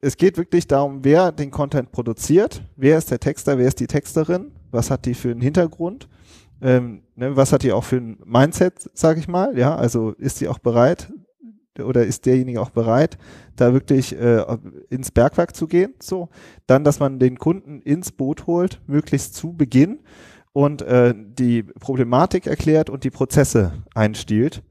es 0.00 0.16
geht 0.16 0.38
wirklich 0.38 0.68
darum, 0.68 1.00
wer 1.02 1.32
den 1.32 1.50
Content 1.50 1.90
produziert, 1.90 2.62
wer 2.76 2.96
ist 2.96 3.10
der 3.10 3.18
Texter, 3.18 3.58
wer 3.58 3.66
ist 3.66 3.80
die 3.80 3.88
Texterin, 3.88 4.52
was 4.70 4.88
hat 4.88 5.04
die 5.04 5.14
für 5.14 5.32
einen 5.32 5.40
Hintergrund, 5.40 6.08
ähm, 6.62 7.02
ne, 7.16 7.36
was 7.36 7.52
hat 7.52 7.62
die 7.62 7.72
auch 7.72 7.84
für 7.84 7.96
ein 7.96 8.18
Mindset, 8.24 8.90
sag 8.94 9.18
ich 9.18 9.28
mal, 9.28 9.58
ja, 9.58 9.74
also 9.76 10.10
ist 10.12 10.38
sie 10.38 10.48
auch 10.48 10.58
bereit 10.58 11.12
oder 11.78 12.04
ist 12.04 12.26
derjenige 12.26 12.60
auch 12.60 12.70
bereit, 12.70 13.16
da 13.56 13.72
wirklich 13.72 14.18
äh, 14.18 14.44
ins 14.90 15.10
Bergwerk 15.10 15.54
zu 15.54 15.66
gehen, 15.66 15.94
so, 16.00 16.28
dann, 16.66 16.84
dass 16.84 17.00
man 17.00 17.18
den 17.18 17.38
Kunden 17.38 17.80
ins 17.80 18.12
Boot 18.12 18.46
holt, 18.46 18.80
möglichst 18.86 19.34
zu 19.34 19.52
Beginn 19.52 20.00
und 20.52 20.82
äh, 20.82 21.14
die 21.16 21.62
Problematik 21.62 22.46
erklärt 22.46 22.90
und 22.90 23.04
die 23.04 23.10
Prozesse 23.10 23.72
einstiehlt. 23.94 24.62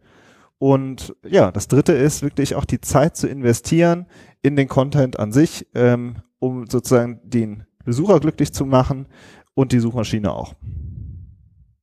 Und 0.58 1.16
ja, 1.26 1.52
das 1.52 1.70
dritte 1.70 1.94
ist 1.94 2.22
wirklich 2.22 2.56
auch 2.56 2.66
die 2.66 2.82
Zeit 2.82 3.16
zu 3.16 3.28
investieren 3.28 4.08
in 4.42 4.56
den 4.56 4.68
Content 4.68 5.18
an 5.18 5.32
sich, 5.32 5.68
ähm, 5.74 6.18
um 6.40 6.68
sozusagen 6.68 7.22
den 7.24 7.64
Besucher 7.86 8.20
glücklich 8.20 8.54
zu 8.54 8.66
machen 8.66 9.08
und 9.54 9.72
die 9.72 9.80
Suchmaschine 9.80 10.34
auch. 10.34 10.54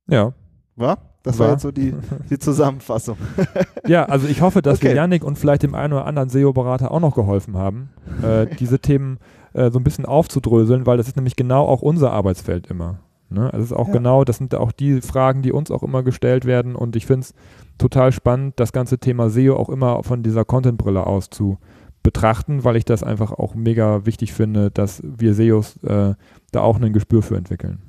Ja. 0.09 0.33
War? 0.75 0.97
Das 1.23 1.39
war 1.39 1.47
War. 1.47 1.53
jetzt 1.53 1.63
so 1.63 1.71
die, 1.71 1.93
die 2.29 2.39
Zusammenfassung. 2.39 3.17
Ja, 3.87 4.03
also 4.05 4.27
ich 4.27 4.41
hoffe, 4.41 4.61
dass 4.61 4.81
wir 4.81 4.89
Okay. 4.89 4.97
Yannick 4.97 5.23
und 5.23 5.37
vielleicht 5.37 5.63
dem 5.63 5.73
einen 5.73 5.93
oder 5.93 6.05
anderen 6.05 6.27
SEO-Berater 6.29 6.91
auch 6.91 6.99
noch 6.99 7.15
geholfen 7.15 7.55
haben, 7.55 7.89
äh, 8.21 8.45
diese 8.59 8.79
Themen 8.79 9.17
äh, 9.53 9.71
so 9.71 9.79
ein 9.79 9.83
bisschen 9.85 10.05
aufzudröseln, 10.05 10.85
weil 10.85 10.97
das 10.97 11.07
ist 11.07 11.15
nämlich 11.15 11.37
genau 11.37 11.65
auch 11.65 11.81
unser 11.81 12.11
Arbeitsfeld 12.11 12.67
immer. 12.67 12.99
Ne? 13.29 13.45
Also 13.45 13.59
es 13.63 13.71
ist 13.71 13.77
auch 13.77 13.87
Ja. 13.87 13.93
genau, 13.93 14.23
das 14.25 14.37
sind 14.37 14.53
auch 14.55 14.73
die 14.73 14.99
Fragen, 15.01 15.41
die 15.41 15.53
uns 15.53 15.71
auch 15.71 15.83
immer 15.83 16.03
gestellt 16.03 16.43
werden 16.45 16.75
und 16.75 16.95
ich 16.97 17.05
finde 17.05 17.21
es 17.21 17.33
total 17.77 18.11
spannend, 18.11 18.53
das 18.59 18.73
ganze 18.73 18.97
Thema 18.99 19.29
SEO 19.29 19.55
auch 19.55 19.69
immer 19.69 20.03
von 20.03 20.21
dieser 20.23 20.43
Content-Brille 20.43 21.07
aus 21.07 21.29
zu 21.29 21.57
betrachten, 22.03 22.63
weil 22.65 22.75
ich 22.75 22.85
das 22.85 23.03
einfach 23.03 23.31
auch 23.31 23.55
mega 23.55 24.05
wichtig 24.05 24.33
finde, 24.33 24.69
dass 24.71 25.01
wir 25.03 25.33
SEOs 25.33 25.77
äh, 25.83 26.13
da 26.51 26.61
auch 26.61 26.79
ein 26.79 26.93
Gespür 26.93 27.21
für 27.21 27.37
entwickeln. 27.37 27.79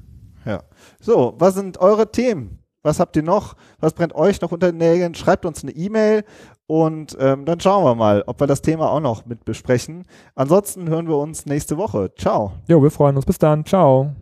So, 1.00 1.34
was 1.38 1.54
sind 1.54 1.78
eure 1.78 2.10
Themen? 2.10 2.58
Was 2.82 3.00
habt 3.00 3.16
ihr 3.16 3.22
noch? 3.22 3.54
Was 3.80 3.92
brennt 3.92 4.14
euch 4.14 4.40
noch 4.40 4.52
unter 4.52 4.70
den 4.70 4.78
Nägeln? 4.78 5.14
Schreibt 5.14 5.44
uns 5.44 5.62
eine 5.62 5.72
E-Mail 5.72 6.24
und 6.66 7.16
ähm, 7.20 7.44
dann 7.44 7.60
schauen 7.60 7.84
wir 7.84 7.94
mal, 7.94 8.22
ob 8.26 8.40
wir 8.40 8.46
das 8.46 8.62
Thema 8.62 8.90
auch 8.90 9.00
noch 9.00 9.26
mit 9.26 9.44
besprechen. 9.44 10.04
Ansonsten 10.34 10.88
hören 10.88 11.08
wir 11.08 11.16
uns 11.16 11.46
nächste 11.46 11.76
Woche. 11.76 12.12
Ciao. 12.16 12.52
Jo, 12.68 12.82
wir 12.82 12.90
freuen 12.90 13.16
uns. 13.16 13.26
Bis 13.26 13.38
dann. 13.38 13.64
Ciao. 13.64 14.14